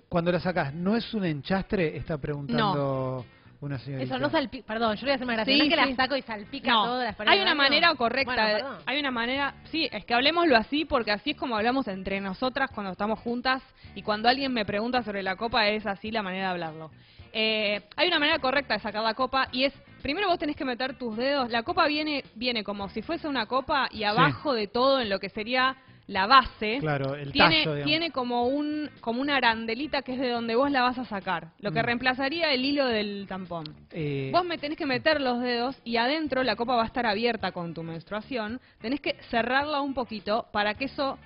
cuando 0.07 0.31
la 0.31 0.39
sacás, 0.39 0.73
¿no 0.73 0.95
es 0.95 1.13
un 1.13 1.25
enchastre? 1.25 1.95
Está 1.97 2.17
preguntando 2.17 3.25
una 3.61 3.77
señorita. 3.79 4.15
Eso 4.15 4.19
no 4.21 4.29
salpica. 4.29 4.65
Perdón, 4.67 4.95
yo 4.95 5.01
le 5.01 5.05
voy 5.05 5.11
a 5.11 5.15
hacer 5.15 5.27
más 5.27 5.35
gracia. 5.37 5.53
Sí, 5.53 5.57
¿No 5.59 5.63
es 5.65 5.69
que 5.75 5.83
sí. 5.83 5.89
la 5.89 5.95
saco 5.95 6.15
y 6.15 6.21
salpica 6.21 6.71
No, 6.71 6.85
todas 6.85 7.05
las 7.05 7.15
paredes 7.15 7.35
hay 7.37 7.41
una 7.43 7.55
manera 7.55 7.93
correcta, 7.95 8.33
Bueno, 8.33 8.47
de- 8.47 8.53
perdón. 8.55 8.77
hay 8.85 8.99
una 8.99 9.11
manera, 9.11 9.53
sí, 9.71 9.89
es 9.91 10.05
que 10.05 10.13
hablemoslo 10.13 10.55
así 10.55 10.85
porque 10.85 11.11
así 11.11 11.31
es 11.31 11.37
como 11.37 11.55
hablamos 11.57 11.87
entre 11.87 12.21
nosotras 12.21 12.69
cuando 12.73 12.91
estamos 12.93 13.19
juntas 13.19 13.61
y 13.95 14.01
cuando 14.01 14.29
alguien 14.29 14.53
me 14.53 14.65
pregunta 14.65 15.03
sobre 15.03 15.23
la 15.23 15.35
copa 15.35 15.67
es 15.67 15.85
así 15.85 16.09
la 16.11 16.23
manera 16.23 16.45
de 16.45 16.51
hablarlo. 16.51 16.91
Eh, 17.31 17.81
hay 17.95 18.07
una 18.07 18.17
manera 18.19 18.39
correcta 18.39 18.73
de 18.75 18.79
sacar 18.79 19.03
la 19.03 19.13
copa 19.13 19.49
y 19.51 19.63
es, 19.65 19.73
primero 20.01 20.27
vos 20.29 20.39
tenés 20.39 20.55
que 20.55 20.65
meter 20.65 20.97
tus 20.97 21.15
dedos, 21.17 21.51
la 21.51 21.61
copa 21.63 21.85
viene, 21.85 22.23
viene 22.35 22.63
como 22.63 22.89
si 22.89 23.01
fuese 23.01 23.27
una 23.27 23.45
copa 23.45 23.87
y 23.91 24.03
abajo 24.03 24.53
de 24.53 24.67
todo 24.67 24.99
en 25.01 25.09
lo 25.09 25.19
que 25.19 25.29
sería 25.29 25.75
la 26.09 26.25
base, 26.25 26.79
Claro, 26.79 27.13
el 27.13 27.31
tiene, 27.31 27.59
tallo, 27.59 27.75
digamos. 27.75 27.85
tiene 27.85 28.11
como 28.11 28.47
un 28.47 28.89
como 28.99 29.21
una 29.21 29.37
arandelita 29.37 30.01
que 30.01 30.13
es 30.13 30.19
de 30.19 30.29
donde 30.29 30.55
vos 30.55 30.71
la 30.71 30.81
vas 30.81 30.97
a 30.97 31.05
sacar, 31.05 31.49
lo 31.59 31.71
que 31.71 31.81
Mm. 31.81 31.85
reemplazaría 31.85 32.51
el 32.51 32.65
hilo 32.65 32.87
del 32.87 33.25
tampón. 33.29 33.63
Eh, 33.91 34.31
Vos 34.33 34.43
me 34.43 34.57
tenés 34.57 34.77
que 34.77 34.87
meter 34.87 35.21
los 35.21 35.39
dedos 35.39 35.79
y 35.85 35.97
adentro 35.97 36.43
la 36.43 36.55
copa 36.55 36.75
va 36.75 36.81
a 36.83 36.87
estar 36.87 37.05
abierta 37.05 37.51
con 37.51 37.73
tu 37.75 37.83
menstruación. 37.83 38.59
Tenés 38.81 39.01
que 39.01 39.17
cerrarla 39.29 39.81
un 39.81 39.93
poquito 39.93 40.47
para 40.51 40.73
que 40.73 40.85
eso 40.85 41.19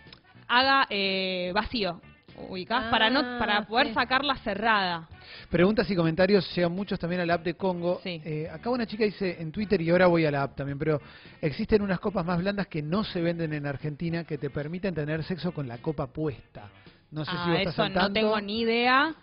haga 0.49 0.85
eh, 0.89 1.51
vacío. 1.55 2.01
Ubicás, 2.37 2.85
para 2.91 3.09
no 3.09 3.19
Ah, 3.19 3.35
para 3.39 3.61
poder 3.65 3.87
sí. 3.87 3.93
sacarla 3.93 4.35
cerrada. 4.37 5.07
Preguntas 5.49 5.89
y 5.89 5.95
comentarios 5.95 6.53
llegan 6.55 6.71
muchos 6.71 6.99
también 6.99 7.21
a 7.21 7.25
la 7.25 7.35
app 7.35 7.43
de 7.43 7.55
Congo. 7.55 7.99
Sí. 8.03 8.21
Eh, 8.25 8.49
acá 8.51 8.69
una 8.69 8.85
chica 8.85 9.03
dice 9.03 9.37
en 9.39 9.51
Twitter, 9.51 9.79
y 9.81 9.89
ahora 9.89 10.07
voy 10.07 10.25
a 10.25 10.31
la 10.31 10.43
app 10.43 10.55
también, 10.55 10.77
pero 10.79 10.99
existen 11.41 11.81
unas 11.81 11.99
copas 11.99 12.25
más 12.25 12.39
blandas 12.39 12.67
que 12.67 12.81
no 12.81 13.03
se 13.03 13.21
venden 13.21 13.53
en 13.53 13.65
Argentina 13.65 14.23
que 14.23 14.37
te 14.37 14.49
permiten 14.49 14.93
tener 14.93 15.23
sexo 15.23 15.53
con 15.53 15.67
la 15.67 15.77
copa 15.77 16.07
puesta. 16.07 16.69
No 17.11 17.23
sé 17.25 17.31
Ah, 17.33 17.41
si 17.45 17.49
vos 17.51 17.59
estás 17.59 17.79
al 17.79 17.93
no 17.93 17.99
tanto. 18.01 18.13
tengo 18.13 18.39
ni 18.41 18.61
idea. 18.61 19.13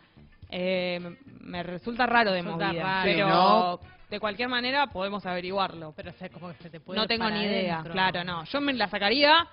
Eh, 0.51 1.17
me- 1.41 1.63
resulta 1.63 2.07
raro 2.07 2.33
de 2.33 2.43
Resulta 2.43 2.67
movida, 2.69 2.83
raro. 2.83 3.03
pero 3.05 3.29
¿no? 3.29 3.81
de 4.11 4.19
cualquier 4.19 4.49
manera 4.49 4.89
podemos 4.89 5.25
averiguarlo. 5.25 5.93
Pero 5.97 6.13
como 6.33 6.49
que 6.49 6.63
se 6.63 6.71
te 6.71 6.81
puede 6.81 6.99
No 6.99 7.07
tengo 7.07 7.31
ni 7.31 7.45
idea, 7.45 7.85
claro, 7.91 8.25
no. 8.25 8.45
Yo 8.45 8.61
me 8.61 8.73
la 8.73 8.89
sacaría 8.89 9.47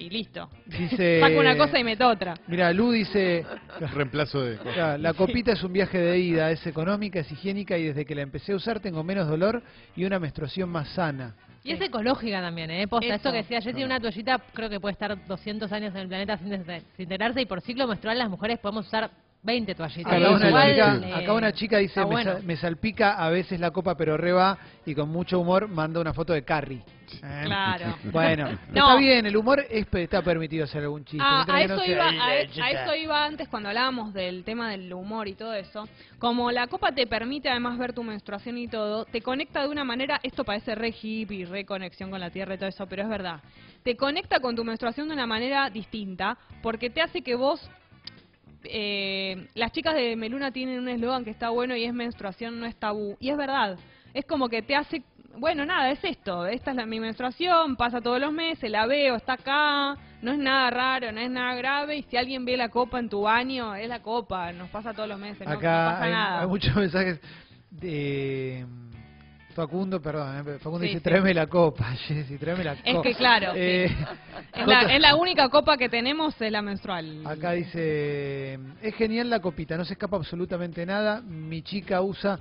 y 0.00 0.10
listo. 0.10 0.48
Dice, 0.66 1.20
Saco 1.24 1.38
una 1.40 1.56
cosa 1.56 1.78
y 1.78 1.84
meto 1.84 2.08
otra. 2.08 2.34
Mira, 2.46 2.72
Lu 2.72 2.90
dice, 2.92 3.44
Reemplazo 3.94 4.40
de... 4.40 4.58
"Ya, 4.76 4.96
la 4.98 5.12
copita 5.14 5.52
es 5.52 5.62
un 5.62 5.72
viaje 5.72 5.98
de 5.98 6.18
ida, 6.18 6.50
es 6.50 6.66
económica, 6.66 7.20
es 7.20 7.30
higiénica 7.30 7.76
y 7.76 7.84
desde 7.84 8.04
que 8.04 8.14
la 8.14 8.22
empecé 8.22 8.52
a 8.52 8.56
usar 8.56 8.80
tengo 8.80 9.04
menos 9.04 9.28
dolor 9.28 9.62
y 9.96 10.04
una 10.04 10.18
menstruación 10.18 10.68
más 10.70 10.88
sana. 10.90 11.34
Y 11.62 11.72
es 11.72 11.80
ecológica 11.82 12.40
también, 12.40 12.70
¿eh? 12.70 12.88
Posta, 12.88 13.06
Eso. 13.06 13.14
esto 13.16 13.30
que 13.32 13.36
decía 13.38 13.60
Jessy, 13.60 13.84
una 13.84 14.00
toallita 14.00 14.38
creo 14.54 14.70
que 14.70 14.80
puede 14.80 14.92
estar 14.94 15.26
200 15.26 15.70
años 15.72 15.94
en 15.94 16.00
el 16.00 16.08
planeta 16.08 16.38
sin 16.38 16.48
des- 16.48 16.66
desintegrarse 16.66 17.42
y 17.42 17.44
por 17.46 17.60
ciclo 17.60 17.86
menstrual 17.86 18.18
las 18.18 18.30
mujeres 18.30 18.58
podemos 18.58 18.86
usar 18.86 19.10
20 19.42 19.74
toallitas. 19.74 20.12
Acá, 20.12 20.30
una 20.30 20.48
igual, 20.48 20.70
chica, 20.70 20.96
eh, 21.08 21.14
acá 21.14 21.32
una 21.32 21.52
chica 21.52 21.78
dice, 21.78 22.00
me, 22.00 22.06
bueno. 22.06 22.32
sa- 22.34 22.42
me 22.44 22.56
salpica 22.56 23.12
a 23.14 23.30
veces 23.30 23.58
la 23.58 23.70
copa 23.70 23.96
pero 23.96 24.18
reba 24.18 24.58
y 24.84 24.94
con 24.94 25.08
mucho 25.08 25.40
humor 25.40 25.66
manda 25.66 25.98
una 25.98 26.12
foto 26.12 26.34
de 26.34 26.42
Carrie. 26.44 26.82
¿Eh? 27.22 27.42
Claro. 27.46 27.96
Bueno, 28.12 28.50
No. 28.68 28.80
está 28.86 28.96
bien, 28.96 29.24
el 29.24 29.34
humor 29.36 29.64
es, 29.70 29.86
está 29.94 30.20
permitido 30.20 30.64
hacer 30.64 30.82
algún 30.82 31.06
chiste. 31.06 31.24
Ah, 31.26 31.42
a, 31.42 31.46
no 31.46 31.56
eso 31.56 31.78
sea- 31.78 31.86
iba, 31.90 32.04
a, 32.04 32.26
a 32.66 32.70
eso 32.70 32.94
iba 32.94 33.24
antes 33.24 33.48
cuando 33.48 33.70
hablábamos 33.70 34.12
del 34.12 34.44
tema 34.44 34.70
del 34.70 34.92
humor 34.92 35.26
y 35.26 35.32
todo 35.34 35.54
eso. 35.54 35.88
Como 36.18 36.50
la 36.52 36.66
copa 36.66 36.92
te 36.92 37.06
permite 37.06 37.48
además 37.48 37.78
ver 37.78 37.94
tu 37.94 38.04
menstruación 38.04 38.58
y 38.58 38.68
todo, 38.68 39.06
te 39.06 39.22
conecta 39.22 39.62
de 39.62 39.68
una 39.68 39.84
manera, 39.84 40.20
esto 40.22 40.44
parece 40.44 40.74
re 40.74 40.88
hippie 41.00 41.38
y 41.38 41.44
re 41.46 41.64
conexión 41.64 42.10
con 42.10 42.20
la 42.20 42.28
tierra 42.28 42.54
y 42.56 42.58
todo 42.58 42.68
eso, 42.68 42.86
pero 42.86 43.04
es 43.04 43.08
verdad. 43.08 43.40
Te 43.82 43.96
conecta 43.96 44.38
con 44.40 44.54
tu 44.54 44.64
menstruación 44.64 45.08
de 45.08 45.14
una 45.14 45.26
manera 45.26 45.70
distinta 45.70 46.36
porque 46.62 46.90
te 46.90 47.00
hace 47.00 47.22
que 47.22 47.34
vos... 47.36 47.70
eh, 48.64 49.48
las 49.54 49.72
chicas 49.72 49.94
de 49.94 50.16
Meluna 50.16 50.50
tienen 50.52 50.78
un 50.80 50.88
eslogan 50.88 51.24
que 51.24 51.30
está 51.30 51.50
bueno 51.50 51.74
y 51.76 51.84
es 51.84 51.92
menstruación 51.94 52.58
no 52.60 52.66
es 52.66 52.76
tabú. 52.76 53.16
Y 53.20 53.30
es 53.30 53.36
verdad. 53.36 53.78
Es 54.14 54.24
como 54.26 54.48
que 54.48 54.62
te 54.62 54.74
hace 54.74 55.02
bueno, 55.36 55.64
nada, 55.64 55.90
es 55.92 56.02
esto. 56.02 56.44
Esta 56.44 56.72
es 56.72 56.76
la, 56.76 56.86
mi 56.86 56.98
menstruación, 56.98 57.76
pasa 57.76 58.00
todos 58.00 58.20
los 58.20 58.32
meses, 58.32 58.68
la 58.68 58.84
veo, 58.86 59.14
está 59.14 59.34
acá, 59.34 59.96
no 60.22 60.32
es 60.32 60.38
nada 60.38 60.68
raro, 60.70 61.12
no 61.12 61.20
es 61.20 61.30
nada 61.30 61.54
grave. 61.54 61.96
Y 61.98 62.02
si 62.02 62.16
alguien 62.16 62.44
ve 62.44 62.56
la 62.56 62.68
copa 62.68 62.98
en 62.98 63.08
tu 63.08 63.22
baño, 63.22 63.76
es 63.76 63.88
la 63.88 64.02
copa, 64.02 64.52
nos 64.52 64.68
pasa 64.70 64.92
todos 64.92 65.08
los 65.08 65.18
meses, 65.20 65.46
no- 65.46 65.52
no, 65.52 65.58
Acá 65.58 65.90
pasa 65.92 66.04
hay, 66.04 66.10
nada. 66.12 66.40
hay 66.42 66.46
muchos 66.48 66.74
mensajes 66.76 67.20
de 67.70 68.66
Facundo, 69.54 70.00
perdón, 70.00 70.46
eh, 70.48 70.58
Facundo 70.58 70.80
Sí, 70.80 70.86
dice, 70.88 70.98
sí. 70.98 71.04
tráeme 71.04 71.34
la 71.34 71.46
copa, 71.46 71.84
Jessy, 72.06 72.38
tráeme 72.38 72.64
la 72.64 72.72
Es 72.74 72.94
copa. 72.94 73.02
que 73.02 73.14
claro, 73.14 73.52
Eh, 73.54 73.84
Es 74.54 74.66
la, 74.66 74.80
es 74.94 75.00
la 75.00 75.16
única 75.16 75.48
copa 75.48 75.76
que 75.76 75.88
tenemos, 75.88 76.40
es 76.40 76.52
la 76.52 76.62
menstrual. 76.62 77.22
Acá 77.26 77.52
dice, 77.52 78.58
es 78.82 78.94
genial 78.96 79.28
la 79.30 79.40
copita, 79.40 79.76
no 79.76 79.84
se 79.84 79.94
escapa 79.94 80.16
absolutamente 80.16 80.84
nada, 80.86 81.20
mi 81.20 81.62
chica 81.62 82.00
usa... 82.00 82.38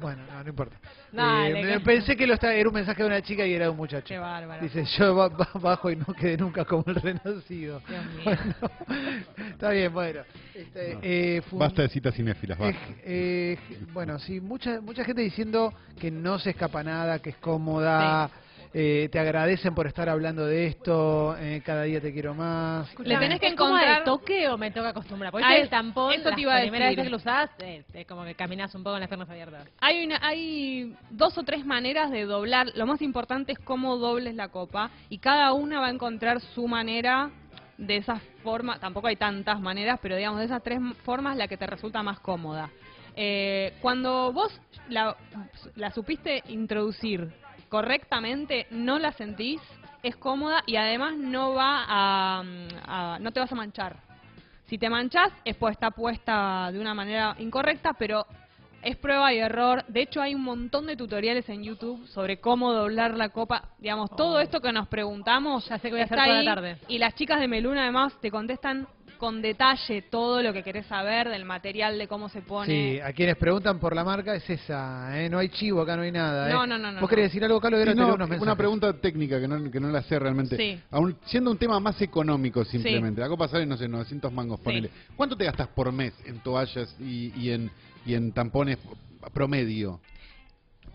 Bueno, 0.00 0.22
no, 0.30 0.42
no 0.42 0.48
importa. 0.48 0.76
Dale, 1.12 1.60
Eh, 1.60 1.78
que- 1.78 1.80
Pensé 1.80 2.16
que 2.16 2.26
lo 2.26 2.34
estaba, 2.34 2.54
era 2.54 2.68
un 2.68 2.74
mensaje 2.74 3.02
de 3.02 3.08
una 3.08 3.20
chica 3.22 3.46
y 3.46 3.52
era 3.52 3.66
de 3.66 3.70
un 3.70 3.76
muchacho. 3.76 4.04
Qué 4.06 4.18
bárbaro. 4.18 4.62
Dice, 4.62 4.84
yo 4.84 5.14
ba- 5.14 5.28
ba- 5.28 5.48
bajo 5.60 5.90
y 5.90 5.96
no 5.96 6.06
quedé 6.06 6.36
nunca 6.36 6.64
como 6.64 6.84
el 6.86 6.94
renacido. 6.96 7.80
Dios 7.88 8.04
mío. 8.06 8.22
Bueno, 8.24 8.54
está 9.50 9.70
bien, 9.70 9.92
bueno. 9.92 10.20
Este, 10.54 10.94
No. 10.94 11.00
eh, 11.02 11.42
fue 11.48 11.52
un- 11.56 11.58
Basta 11.60 11.82
de 11.82 11.88
citas 11.88 12.14
cinéfilas, 12.14 12.58
eh, 12.58 12.62
basta. 12.62 12.78
eh, 13.04 13.58
bueno, 13.92 14.18
sí, 14.18 14.40
mucha 14.40 14.80
mucha 14.80 15.04
gente 15.04 15.22
diciendo 15.22 15.72
que 16.00 16.10
no 16.10 16.38
se 16.38 16.50
escapa 16.50 16.82
nada, 16.82 17.18
que 17.20 17.30
es 17.30 17.36
cómoda, 17.36 18.30
eh, 18.74 19.08
te 19.12 19.18
agradecen 19.18 19.74
por 19.74 19.86
estar 19.86 20.08
hablando 20.08 20.46
de 20.46 20.66
esto, 20.66 21.36
eh, 21.38 21.60
cada 21.64 21.82
día 21.82 22.00
te 22.00 22.12
quiero 22.12 22.34
más. 22.34 22.88
Le 23.00 23.16
tenés 23.18 23.38
que 23.40 23.48
¿Es 23.48 23.54
como 23.54 23.76
de 23.76 23.82
encontrar- 23.82 24.04
toque 24.04 24.48
o 24.48 24.56
me 24.56 24.70
toca 24.70 24.88
acostumbrar? 24.90 25.30
Porque 25.32 25.60
el 25.60 25.68
tampón, 25.68 26.12
eso 26.14 26.30
te 26.34 26.40
iba 26.40 26.56
a 26.56 26.60
primeras 26.60 26.90
decir. 26.90 26.96
veces 26.96 27.04
que 27.04 27.10
lo 27.10 27.16
usás, 27.18 27.50
eh, 27.58 27.84
es 27.92 28.06
como 28.06 28.24
que 28.24 28.34
caminas 28.34 28.74
un 28.74 28.82
poco 28.82 28.94
con 28.94 29.00
las 29.00 29.08
piernas 29.08 29.28
abiertas. 29.28 29.68
Hay, 29.80 30.04
una, 30.06 30.18
hay 30.22 30.94
dos 31.10 31.36
o 31.36 31.42
tres 31.42 31.66
maneras 31.66 32.10
de 32.10 32.24
doblar. 32.24 32.68
Lo 32.74 32.86
más 32.86 33.02
importante 33.02 33.52
es 33.52 33.58
cómo 33.58 33.96
dobles 33.98 34.34
la 34.34 34.48
copa 34.48 34.90
y 35.10 35.18
cada 35.18 35.52
una 35.52 35.80
va 35.80 35.88
a 35.88 35.90
encontrar 35.90 36.40
su 36.40 36.66
manera 36.66 37.30
de 37.76 37.96
esas 37.96 38.22
formas. 38.42 38.80
Tampoco 38.80 39.08
hay 39.08 39.16
tantas 39.16 39.60
maneras, 39.60 39.98
pero 40.00 40.16
digamos 40.16 40.38
de 40.38 40.46
esas 40.46 40.62
tres 40.62 40.78
formas 41.04 41.36
la 41.36 41.48
que 41.48 41.56
te 41.56 41.66
resulta 41.66 42.02
más 42.02 42.20
cómoda. 42.20 42.70
Eh, 43.14 43.74
cuando 43.82 44.32
vos 44.32 44.58
la, 44.88 45.14
la 45.76 45.90
supiste 45.90 46.42
introducir 46.48 47.30
correctamente, 47.72 48.66
no 48.70 48.98
la 48.98 49.12
sentís, 49.12 49.58
es 50.02 50.14
cómoda 50.16 50.62
y 50.66 50.76
además 50.76 51.14
no 51.16 51.54
va 51.54 51.84
a, 51.88 52.42
a- 52.86 53.18
no 53.18 53.32
te 53.32 53.40
vas 53.40 53.50
a 53.50 53.54
manchar. 53.54 53.96
Si 54.66 54.76
te 54.76 54.90
manchas 54.90 55.30
es 55.42 55.56
pues 55.56 55.72
está 55.72 55.90
puesta 55.90 56.70
de 56.70 56.78
una 56.78 56.92
manera 56.92 57.34
incorrecta, 57.38 57.94
pero 57.94 58.26
es 58.82 58.96
prueba 58.96 59.32
y 59.32 59.38
error. 59.38 59.84
De 59.88 60.02
hecho, 60.02 60.20
hay 60.20 60.34
un 60.34 60.42
montón 60.42 60.86
de 60.86 60.96
tutoriales 60.96 61.48
en 61.48 61.62
YouTube 61.62 62.06
sobre 62.08 62.40
cómo 62.40 62.74
doblar 62.74 63.16
la 63.16 63.30
copa. 63.30 63.70
Digamos, 63.78 64.10
todo 64.16 64.34
Oh. 64.36 64.40
esto 64.40 64.60
que 64.60 64.72
nos 64.72 64.86
preguntamos 64.88 65.66
Ya 65.68 65.78
sé 65.78 65.88
que 65.88 65.92
voy 65.94 66.00
a 66.02 66.04
hacer 66.04 66.18
toda 66.18 66.42
la 66.42 66.54
tarde. 66.54 66.76
Y 66.88 66.98
las 66.98 67.14
chicas 67.14 67.40
de 67.40 67.48
Meluna, 67.48 67.82
además, 67.84 68.12
te 68.20 68.30
contestan 68.30 68.86
con 69.22 69.40
detalle 69.40 70.02
todo 70.10 70.42
lo 70.42 70.52
que 70.52 70.64
querés 70.64 70.84
saber 70.86 71.28
del 71.28 71.44
material, 71.44 71.96
de 71.96 72.08
cómo 72.08 72.28
se 72.28 72.42
pone. 72.42 72.66
Sí, 72.66 72.98
a 72.98 73.12
quienes 73.12 73.36
preguntan 73.36 73.78
por 73.78 73.94
la 73.94 74.02
marca 74.02 74.34
es 74.34 74.50
esa, 74.50 75.16
¿eh? 75.16 75.28
no 75.30 75.38
hay 75.38 75.48
chivo, 75.48 75.80
acá 75.82 75.94
no 75.94 76.02
hay 76.02 76.10
nada. 76.10 76.50
¿eh? 76.50 76.52
No, 76.52 76.66
no, 76.66 76.76
no, 76.76 76.88
no, 76.90 76.94
¿Vos 76.94 77.02
no. 77.02 77.06
querés 77.08 77.26
decir 77.26 77.44
algo, 77.44 77.60
Carlos? 77.60 77.80
Sí, 77.84 77.90
no, 77.90 77.94
leo 77.94 78.14
unos 78.16 78.28
mensajes. 78.28 78.42
una 78.42 78.56
pregunta 78.56 78.92
técnica 78.94 79.40
que 79.40 79.46
no, 79.46 79.70
que 79.70 79.78
no 79.78 79.90
la 79.92 80.02
sé 80.02 80.18
realmente. 80.18 80.56
Sí. 80.56 80.76
Aún 80.90 81.16
siendo 81.26 81.52
un 81.52 81.56
tema 81.56 81.78
más 81.78 82.02
económico 82.02 82.64
simplemente, 82.64 83.20
la 83.20 83.28
copa 83.28 83.46
sale, 83.46 83.64
no 83.64 83.76
sé, 83.76 83.86
900 83.86 84.32
mangos, 84.32 84.58
Sí. 84.58 84.64
ponele. 84.64 84.90
¿Cuánto 85.14 85.36
te 85.36 85.44
gastas 85.44 85.68
por 85.68 85.92
mes 85.92 86.12
en 86.26 86.40
toallas 86.40 86.92
y, 86.98 87.32
y 87.40 87.52
en, 87.52 87.70
y 88.04 88.14
en 88.14 88.32
tampones 88.32 88.78
promedio? 89.32 90.00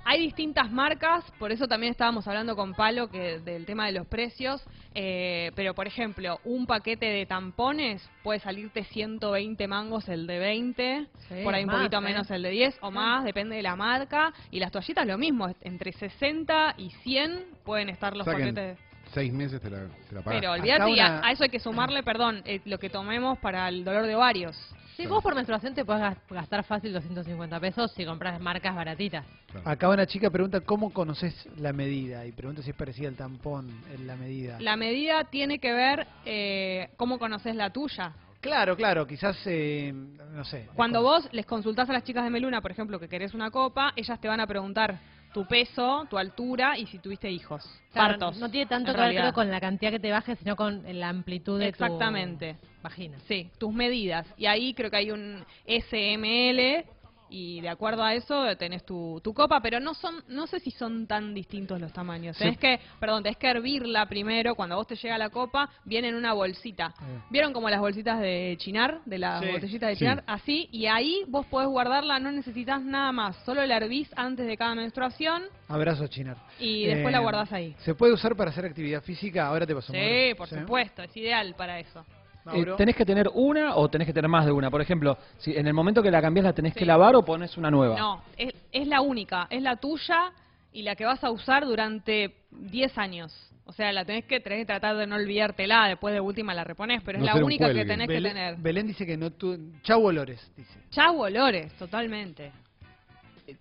Hay 0.09 0.21
distintas 0.21 0.71
marcas, 0.71 1.29
por 1.37 1.51
eso 1.51 1.67
también 1.67 1.91
estábamos 1.91 2.25
hablando 2.29 2.55
con 2.55 2.73
Palo 2.73 3.09
que 3.09 3.39
del 3.39 3.65
tema 3.65 3.87
de 3.87 3.91
los 3.91 4.07
precios, 4.07 4.65
eh, 4.95 5.51
pero 5.53 5.73
por 5.73 5.85
ejemplo, 5.85 6.39
un 6.45 6.65
paquete 6.65 7.07
de 7.07 7.25
tampones 7.25 8.09
puede 8.23 8.39
salirte 8.39 8.85
120 8.85 9.67
mangos 9.67 10.07
el 10.07 10.25
de 10.25 10.39
20, 10.39 11.07
Sí, 11.27 11.35
por 11.43 11.53
ahí 11.53 11.63
un 11.65 11.67
más, 11.67 11.75
poquito 11.79 11.97
¿eh? 11.97 12.01
menos 12.01 12.31
el 12.31 12.41
de 12.41 12.51
10 12.51 12.77
o 12.79 12.89
más, 12.89 13.25
depende 13.25 13.57
de 13.57 13.61
la 13.63 13.75
marca, 13.75 14.33
y 14.49 14.61
las 14.61 14.71
toallitas 14.71 15.05
lo 15.05 15.17
mismo, 15.17 15.53
entre 15.59 15.91
60 15.91 16.75
y 16.77 16.89
100 17.03 17.43
pueden 17.65 17.89
estar 17.89 18.15
los 18.15 18.25
O 18.25 18.31
sea 18.31 18.37
que 18.39 18.47
en 18.47 18.55
paquetes. 18.55 18.79
Seis 19.13 19.33
meses 19.33 19.61
te 19.61 19.69
la, 19.69 19.87
te 20.07 20.15
la 20.15 20.21
pagas. 20.21 20.39
Pero 20.39 20.51
olvídate, 20.53 20.89
y 20.91 20.99
a, 21.01 21.05
una- 21.07 21.27
a 21.27 21.31
eso 21.33 21.43
hay 21.43 21.49
que 21.49 21.59
sumarle, 21.59 22.03
perdón, 22.03 22.41
eh, 22.45 22.61
lo 22.63 22.77
que 22.77 22.89
tomemos 22.89 23.37
para 23.39 23.67
el 23.67 23.83
dolor 23.83 24.05
de 24.05 24.15
ovarios. 24.15 24.57
Sí, 24.97 25.05
vos 25.05 25.21
por 25.21 25.35
menstruación 25.35 25.75
te 25.75 25.85
puedes 25.85 26.17
gastar 26.27 26.63
fácil 26.63 26.91
250 26.91 27.59
pesos 27.59 27.91
si 27.91 28.03
compras 28.03 28.41
marcas 28.41 28.75
baratitas. 28.75 29.23
Acá 29.63 29.89
una 29.89 30.07
chica 30.07 30.31
pregunta 30.31 30.61
cómo 30.61 30.91
conoces 30.91 31.47
la 31.57 31.71
medida 31.71 32.25
y 32.25 32.31
pregunta 32.31 32.63
si 32.63 32.71
es 32.71 32.75
parecida 32.75 33.07
al 33.07 33.15
tampón 33.15 33.69
en 33.93 34.07
la 34.07 34.15
medida. 34.15 34.59
La 34.59 34.75
medida 34.75 35.23
tiene 35.25 35.59
que 35.59 35.71
ver 35.71 36.07
eh, 36.25 36.89
cómo 36.97 37.19
conoces 37.19 37.55
la 37.55 37.69
tuya. 37.69 38.11
Claro, 38.41 38.75
claro, 38.75 39.05
quizás, 39.05 39.37
eh, 39.45 39.93
no 40.33 40.43
sé. 40.43 40.67
Cuando 40.73 41.03
vos 41.03 41.29
les 41.31 41.45
consultás 41.45 41.87
a 41.91 41.93
las 41.93 42.03
chicas 42.03 42.23
de 42.23 42.31
Meluna, 42.31 42.61
por 42.61 42.71
ejemplo, 42.71 42.99
que 42.99 43.07
querés 43.07 43.35
una 43.35 43.51
copa, 43.51 43.93
ellas 43.95 44.19
te 44.19 44.27
van 44.27 44.39
a 44.39 44.47
preguntar 44.47 44.99
tu 45.37 45.45
peso, 45.45 46.07
tu 46.09 46.17
altura 46.17 46.79
y 46.79 46.87
si 46.87 46.97
tuviste 46.97 47.29
hijos. 47.29 47.63
partos. 47.93 48.37
No 48.37 48.49
tiene 48.49 48.65
tanto 48.65 48.91
que 48.91 48.99
ver 48.99 49.33
con 49.33 49.51
la 49.51 49.59
cantidad 49.59 49.91
que 49.91 49.99
te 49.99 50.09
bajes, 50.09 50.39
sino 50.39 50.55
con 50.55 50.81
la 50.99 51.09
amplitud 51.09 51.59
de 51.59 51.67
Exactamente. 51.67 52.55
tu 52.55 52.81
vagina. 52.81 53.19
Sí, 53.27 53.51
tus 53.59 53.71
medidas. 53.71 54.25
Y 54.35 54.47
ahí 54.47 54.73
creo 54.73 54.89
que 54.89 54.97
hay 54.97 55.11
un 55.11 55.45
SML 55.67 56.85
y 57.29 57.61
de 57.61 57.69
acuerdo 57.69 58.03
a 58.03 58.13
eso 58.13 58.55
tenés 58.57 58.85
tu, 58.85 59.19
tu, 59.23 59.33
copa, 59.33 59.61
pero 59.61 59.79
no 59.79 59.93
son 59.93 60.23
no 60.27 60.47
sé 60.47 60.59
si 60.59 60.71
son 60.71 61.07
tan 61.07 61.33
distintos 61.33 61.79
los 61.79 61.91
tamaños. 61.93 62.37
Tenés 62.37 62.57
que, 62.57 62.79
perdón, 62.99 63.23
tenés 63.23 63.37
que 63.37 63.47
hervirla 63.47 64.05
primero, 64.07 64.55
cuando 64.55 64.75
vos 64.75 64.87
te 64.87 64.95
llega 64.95 65.17
la 65.17 65.29
copa, 65.29 65.69
viene 65.85 66.09
en 66.09 66.15
una 66.15 66.33
bolsita. 66.33 66.93
¿Vieron 67.29 67.53
como 67.53 67.69
las 67.69 67.79
bolsitas 67.79 68.19
de 68.19 68.55
chinar, 68.59 69.01
de 69.05 69.17
las 69.17 69.41
botellitas 69.41 69.89
de 69.89 69.97
chinar? 69.97 70.23
Así, 70.27 70.69
y 70.71 70.87
ahí 70.87 71.23
vos 71.27 71.45
podés 71.45 71.69
guardarla, 71.69 72.19
no 72.19 72.31
necesitas 72.31 72.81
nada 72.81 73.11
más, 73.11 73.35
solo 73.45 73.65
la 73.65 73.77
hervís 73.77 74.09
antes 74.15 74.47
de 74.47 74.57
cada 74.57 74.75
menstruación. 74.75 75.43
Abrazo 75.67 76.07
chinar. 76.07 76.37
Y 76.59 76.85
después 76.85 77.11
la 77.11 77.19
eh, 77.19 77.21
guardás 77.21 77.51
ahí. 77.51 77.75
¿Se 77.79 77.95
puede 77.95 78.13
usar 78.13 78.35
para 78.35 78.51
hacer 78.51 78.65
actividad 78.65 79.01
física? 79.03 79.47
Ahora 79.47 79.65
te 79.65 79.75
paso. 79.75 79.93
Sí, 79.93 80.33
por 80.37 80.47
supuesto, 80.47 81.03
es 81.03 81.15
ideal 81.17 81.55
para 81.55 81.79
eso. 81.79 82.05
Eh, 82.53 82.65
¿Tenés 82.77 82.95
que 82.95 83.05
tener 83.05 83.29
una 83.33 83.75
o 83.75 83.89
tenés 83.89 84.07
que 84.07 84.13
tener 84.13 84.29
más 84.29 84.45
de 84.45 84.51
una? 84.51 84.69
Por 84.69 84.81
ejemplo, 84.81 85.17
si 85.37 85.55
en 85.55 85.67
el 85.67 85.73
momento 85.73 86.01
que 86.01 86.11
la 86.11 86.21
cambias 86.21 86.45
la 86.45 86.53
tenés 86.53 86.73
que 86.73 86.85
lavar 86.85 87.15
o 87.15 87.23
pones 87.23 87.57
una 87.57 87.71
nueva. 87.71 87.97
No, 87.97 88.21
es, 88.37 88.53
es 88.71 88.87
la 88.87 89.01
única, 89.01 89.47
es 89.49 89.61
la 89.61 89.75
tuya 89.77 90.31
y 90.71 90.83
la 90.83 90.95
que 90.95 91.05
vas 91.05 91.23
a 91.23 91.31
usar 91.31 91.65
durante 91.65 92.35
10 92.51 92.97
años. 92.97 93.33
O 93.65 93.73
sea, 93.73 93.91
la 93.91 94.05
tenés 94.05 94.25
que, 94.25 94.39
tenés 94.39 94.59
que 94.59 94.65
tratar 94.65 94.95
de 94.95 95.05
no 95.07 95.15
olvidártela, 95.15 95.87
después 95.89 96.13
de 96.13 96.21
última 96.21 96.53
la 96.53 96.63
repones, 96.63 97.01
pero 97.03 97.19
es 97.19 97.25
la 97.25 97.35
única 97.35 97.73
que 97.73 97.83
tenés 97.83 98.07
que 98.07 98.21
tener. 98.21 98.55
Belén 98.57 98.87
dice 98.87 99.05
que 99.05 99.17
no 99.17 99.31
tu... 99.31 99.57
Chau 99.83 100.05
olores, 100.05 100.51
dice. 100.55 100.79
Chau 100.89 101.19
olores, 101.19 101.73
totalmente. 101.73 102.51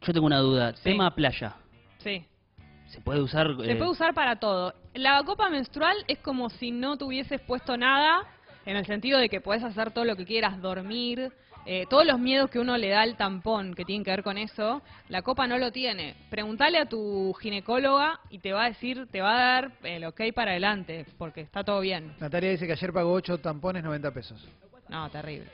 Yo 0.00 0.12
tengo 0.12 0.26
una 0.26 0.38
duda, 0.38 0.72
tema 0.74 1.12
playa. 1.14 1.56
Sí. 1.98 2.24
¿Se 2.86 3.00
puede 3.00 3.20
usar? 3.20 3.48
Se 3.48 3.54
puede 3.54 3.78
eh, 3.78 3.88
usar 3.88 4.14
para 4.14 4.36
todo. 4.36 4.74
La 4.94 5.22
copa 5.24 5.50
menstrual 5.50 5.96
es 6.06 6.18
como 6.18 6.50
si 6.50 6.70
no 6.70 6.96
tuvieses 6.96 7.40
puesto 7.40 7.76
nada 7.76 8.22
en 8.66 8.76
el 8.76 8.84
sentido 8.84 9.18
de 9.18 9.28
que 9.28 9.40
puedes 9.40 9.62
hacer 9.62 9.92
todo 9.92 10.04
lo 10.04 10.16
que 10.16 10.26
quieras, 10.26 10.60
dormir, 10.60 11.32
eh, 11.64 11.86
todos 11.88 12.06
los 12.06 12.20
miedos 12.20 12.50
que 12.50 12.60
uno 12.60 12.76
le 12.76 12.90
da 12.90 13.02
al 13.02 13.16
tampón 13.16 13.74
que 13.74 13.84
tienen 13.84 14.04
que 14.04 14.10
ver 14.10 14.22
con 14.22 14.38
eso, 14.38 14.82
la 15.08 15.22
copa 15.22 15.46
no 15.46 15.58
lo 15.58 15.72
tiene. 15.72 16.14
Preguntale 16.30 16.78
a 16.78 16.86
tu 16.86 17.32
ginecóloga 17.40 18.20
y 18.30 18.38
te 18.38 18.52
va 18.52 18.64
a 18.64 18.68
decir, 18.68 19.08
te 19.10 19.20
va 19.20 19.34
a 19.34 19.38
dar 19.38 19.72
el 19.82 20.04
ok 20.04 20.20
para 20.34 20.52
adelante, 20.52 21.06
porque 21.18 21.40
está 21.40 21.64
todo 21.64 21.80
bien. 21.80 22.14
Natalia 22.20 22.50
dice 22.50 22.66
que 22.66 22.72
ayer 22.72 22.92
pagó 22.92 23.12
8 23.12 23.38
tampones 23.38 23.82
90 23.82 24.10
pesos. 24.12 24.48
No, 24.88 25.10
terrible. 25.10 25.46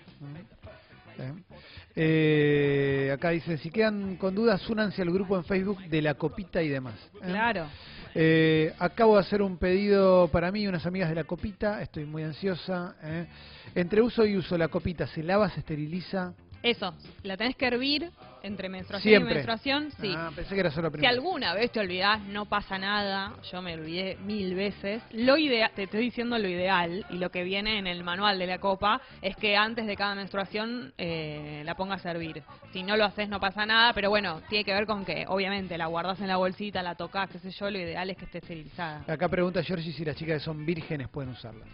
Eh, 1.94 3.10
acá 3.12 3.30
dice, 3.30 3.58
si 3.58 3.70
quedan 3.70 4.16
con 4.16 4.34
dudas, 4.34 4.68
únanse 4.68 5.02
al 5.02 5.10
grupo 5.10 5.36
en 5.36 5.44
Facebook 5.44 5.78
de 5.84 6.02
la 6.02 6.14
copita 6.14 6.62
y 6.62 6.68
demás. 6.68 6.94
¿eh? 7.16 7.26
Claro. 7.26 7.66
Eh, 8.14 8.74
acabo 8.78 9.14
de 9.14 9.20
hacer 9.20 9.40
un 9.40 9.56
pedido 9.56 10.28
para 10.28 10.52
mí 10.52 10.62
y 10.62 10.66
unas 10.66 10.84
amigas 10.84 11.08
de 11.08 11.14
la 11.14 11.24
copita, 11.24 11.80
estoy 11.80 12.04
muy 12.04 12.22
ansiosa. 12.22 12.96
¿eh? 13.02 13.26
Entre 13.74 14.02
uso 14.02 14.26
y 14.26 14.36
uso, 14.36 14.58
la 14.58 14.68
copita 14.68 15.06
se 15.06 15.22
lava, 15.22 15.48
se 15.50 15.60
esteriliza. 15.60 16.34
Eso, 16.62 16.94
la 17.22 17.36
tenés 17.36 17.56
que 17.56 17.66
hervir 17.66 18.10
entre 18.42 18.68
menstruación 18.68 19.22
y 19.22 19.24
menstruación, 19.24 19.90
sí. 20.00 20.12
Ah, 20.16 20.30
pensé 20.34 20.54
que 20.54 20.60
era 20.60 20.70
solo 20.70 20.90
Si 20.90 21.06
alguna 21.06 21.54
vez 21.54 21.70
te 21.70 21.80
olvidás, 21.80 22.20
no 22.22 22.46
pasa 22.46 22.78
nada. 22.78 23.34
Yo 23.50 23.62
me 23.62 23.74
olvidé 23.74 24.16
mil 24.24 24.54
veces. 24.54 25.02
Lo 25.12 25.36
ideal, 25.38 25.70
te 25.74 25.84
estoy 25.84 26.00
diciendo 26.00 26.38
lo 26.38 26.48
ideal 26.48 27.06
y 27.10 27.18
lo 27.18 27.30
que 27.30 27.44
viene 27.44 27.78
en 27.78 27.86
el 27.86 28.04
manual 28.04 28.38
de 28.38 28.46
la 28.46 28.58
copa 28.58 29.00
es 29.20 29.36
que 29.36 29.56
antes 29.56 29.86
de 29.86 29.96
cada 29.96 30.14
menstruación 30.14 30.92
eh, 30.98 31.62
la 31.64 31.74
pongas 31.74 32.04
a 32.04 32.10
hervir. 32.10 32.42
Si 32.72 32.82
no 32.82 32.96
lo 32.96 33.04
haces, 33.04 33.28
no 33.28 33.40
pasa 33.40 33.66
nada, 33.66 33.92
pero 33.92 34.10
bueno, 34.10 34.40
tiene 34.48 34.64
que 34.64 34.72
ver 34.72 34.86
con 34.86 35.04
que, 35.04 35.24
obviamente, 35.28 35.78
la 35.78 35.86
guardas 35.86 36.20
en 36.20 36.28
la 36.28 36.36
bolsita, 36.36 36.82
la 36.82 36.94
tocas, 36.94 37.30
qué 37.30 37.38
sé 37.38 37.50
yo. 37.50 37.70
Lo 37.70 37.78
ideal 37.78 38.10
es 38.10 38.16
que 38.16 38.24
esté 38.24 38.38
esterilizada. 38.38 39.04
Acá 39.06 39.28
pregunta 39.28 39.62
Georgie 39.62 39.92
si 39.92 40.04
las 40.04 40.16
chicas 40.16 40.38
que 40.38 40.44
son 40.44 40.64
vírgenes 40.64 41.08
pueden 41.08 41.30
usarla. 41.30 41.64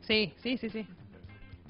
Sí, 0.00 0.32
sí, 0.42 0.56
sí, 0.56 0.70
sí. 0.70 0.86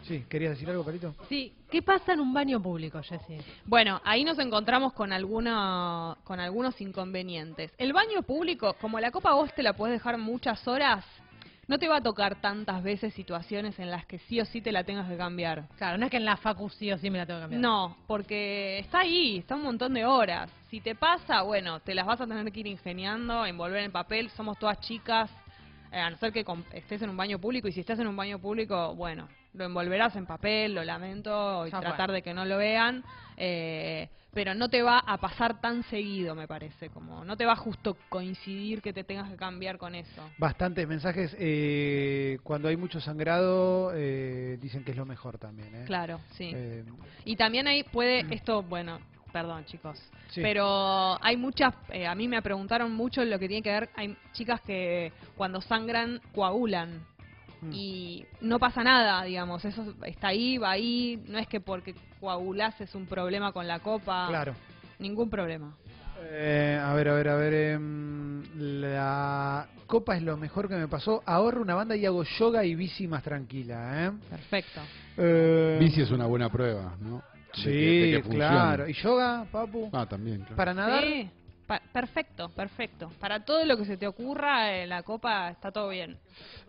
Sí, 0.02 0.24
¿querías 0.28 0.52
decir 0.52 0.68
algo, 0.70 0.84
Carito? 0.84 1.14
Sí, 1.28 1.52
¿qué 1.70 1.82
pasa 1.82 2.12
en 2.12 2.20
un 2.20 2.32
baño 2.32 2.62
público, 2.62 3.00
Jessy? 3.02 3.38
Bueno, 3.66 4.00
ahí 4.04 4.24
nos 4.24 4.38
encontramos 4.38 4.92
con, 4.92 5.12
alguna, 5.12 6.16
con 6.24 6.40
algunos 6.40 6.80
inconvenientes. 6.80 7.72
El 7.78 7.92
baño 7.92 8.22
público, 8.22 8.74
como 8.80 9.00
la 9.00 9.10
copa 9.10 9.34
vos 9.34 9.52
te 9.54 9.62
la 9.62 9.74
puedes 9.74 9.98
dejar 9.98 10.16
muchas 10.18 10.66
horas, 10.66 11.04
no 11.66 11.78
te 11.78 11.86
va 11.86 11.98
a 11.98 12.00
tocar 12.00 12.40
tantas 12.40 12.82
veces 12.82 13.12
situaciones 13.12 13.78
en 13.78 13.90
las 13.90 14.06
que 14.06 14.18
sí 14.20 14.40
o 14.40 14.46
sí 14.46 14.62
te 14.62 14.72
la 14.72 14.84
tengas 14.84 15.06
que 15.06 15.18
cambiar. 15.18 15.68
Claro, 15.76 15.98
no 15.98 16.06
es 16.06 16.10
que 16.10 16.16
en 16.16 16.24
la 16.24 16.38
facu 16.38 16.70
sí 16.70 16.90
o 16.90 16.96
sí 16.96 17.10
me 17.10 17.18
la 17.18 17.26
tengo 17.26 17.40
que 17.40 17.42
cambiar. 17.42 17.60
No, 17.60 17.96
porque 18.06 18.78
está 18.78 19.00
ahí, 19.00 19.38
está 19.38 19.54
un 19.54 19.64
montón 19.64 19.92
de 19.92 20.06
horas. 20.06 20.50
Si 20.70 20.80
te 20.80 20.94
pasa, 20.94 21.42
bueno, 21.42 21.80
te 21.80 21.94
las 21.94 22.06
vas 22.06 22.20
a 22.22 22.26
tener 22.26 22.50
que 22.50 22.60
ir 22.60 22.66
ingeniando, 22.66 23.44
envolver 23.44 23.82
en 23.82 23.92
papel, 23.92 24.30
somos 24.30 24.58
todas 24.58 24.80
chicas, 24.80 25.30
eh, 25.92 25.98
a 25.98 26.08
no 26.08 26.16
ser 26.16 26.32
que 26.32 26.44
estés 26.72 27.02
en 27.02 27.10
un 27.10 27.16
baño 27.18 27.38
público, 27.38 27.68
y 27.68 27.72
si 27.72 27.80
estás 27.80 27.98
en 27.98 28.06
un 28.06 28.16
baño 28.16 28.38
público, 28.38 28.94
bueno, 28.94 29.28
lo 29.54 29.64
envolverás 29.64 30.14
en 30.16 30.26
papel, 30.26 30.74
lo 30.74 30.84
lamento, 30.84 31.66
y 31.66 31.70
tratar 31.70 32.12
de 32.12 32.22
que 32.22 32.34
no 32.34 32.44
lo 32.44 32.58
vean, 32.58 33.04
eh, 33.36 34.08
pero 34.32 34.54
no 34.54 34.68
te 34.68 34.82
va 34.82 34.98
a 34.98 35.18
pasar 35.18 35.60
tan 35.60 35.82
seguido, 35.84 36.34
me 36.34 36.46
parece, 36.46 36.90
como 36.90 37.24
no 37.24 37.36
te 37.36 37.44
va 37.44 37.52
a 37.52 37.56
justo 37.56 37.96
coincidir 38.08 38.82
que 38.82 38.92
te 38.92 39.04
tengas 39.04 39.30
que 39.30 39.36
cambiar 39.36 39.78
con 39.78 39.94
eso. 39.94 40.22
Bastantes 40.38 40.86
mensajes, 40.86 41.34
eh, 41.38 42.38
cuando 42.42 42.68
hay 42.68 42.76
mucho 42.76 43.00
sangrado, 43.00 43.92
dicen 43.92 44.84
que 44.84 44.92
es 44.92 44.96
lo 44.96 45.06
mejor 45.06 45.38
también. 45.38 45.84
Claro, 45.86 46.20
sí. 46.36 46.54
y 47.24 47.36
también 47.36 47.66
ahí 47.66 47.82
puede, 47.84 48.26
esto, 48.32 48.62
bueno, 48.62 49.00
perdón 49.32 49.64
chicos, 49.66 50.00
pero 50.34 51.22
hay 51.22 51.36
muchas, 51.36 51.74
eh, 51.90 52.06
a 52.06 52.14
mí 52.14 52.28
me 52.28 52.40
preguntaron 52.42 52.92
mucho 52.92 53.24
lo 53.24 53.38
que 53.38 53.48
tiene 53.48 53.62
que 53.62 53.70
ver, 53.70 53.90
hay 53.94 54.16
chicas 54.32 54.60
que 54.62 55.12
cuando 55.36 55.60
sangran 55.60 56.20
coagulan 56.34 57.04
mm. 57.60 57.72
y 57.72 58.26
no 58.40 58.58
pasa 58.58 58.82
nada, 58.82 59.22
digamos, 59.24 59.64
eso 59.64 59.94
está 60.04 60.28
ahí, 60.28 60.58
va 60.58 60.70
ahí, 60.72 61.22
no 61.26 61.38
es 61.38 61.46
que 61.46 61.60
porque 61.60 61.94
coagulas 62.20 62.80
es 62.80 62.94
un 62.94 63.06
problema 63.06 63.52
con 63.52 63.66
la 63.66 63.80
copa, 63.80 64.26
claro. 64.28 64.54
ningún 64.98 65.30
problema. 65.30 65.74
Eh, 66.20 66.80
a 66.82 66.92
ver, 66.94 67.08
a 67.08 67.14
ver, 67.14 67.28
a 67.28 67.36
ver. 67.36 67.54
Em, 67.54 68.42
la 68.90 69.68
copa 69.86 70.16
es 70.16 70.22
lo 70.22 70.36
mejor 70.36 70.68
que 70.68 70.74
me 70.74 70.88
pasó. 70.88 71.22
Ahorro 71.24 71.62
una 71.62 71.74
banda 71.74 71.96
y 71.96 72.04
hago 72.06 72.24
yoga 72.24 72.64
y 72.64 72.74
bici 72.74 73.06
más 73.06 73.22
tranquila. 73.22 74.06
¿eh? 74.06 74.10
Perfecto. 74.28 74.80
bici 75.78 76.02
es 76.02 76.10
una 76.10 76.26
buena 76.26 76.50
prueba, 76.50 76.96
¿no? 77.00 77.22
Sí, 77.54 78.20
claro. 78.30 78.88
¿Y 78.88 78.92
yoga, 78.94 79.46
papu? 79.50 79.90
Ah, 79.92 80.06
también, 80.06 80.44
¿Para 80.56 80.74
nadar? 80.74 81.04
Sí, 81.04 81.30
perfecto, 81.92 82.48
perfecto. 82.50 83.10
Para 83.20 83.44
todo 83.44 83.64
lo 83.64 83.76
que 83.76 83.84
se 83.84 83.96
te 83.96 84.06
ocurra, 84.06 84.76
en 84.78 84.88
la 84.88 85.02
copa 85.02 85.50
está 85.50 85.70
todo 85.70 85.88
bien. 85.90 86.18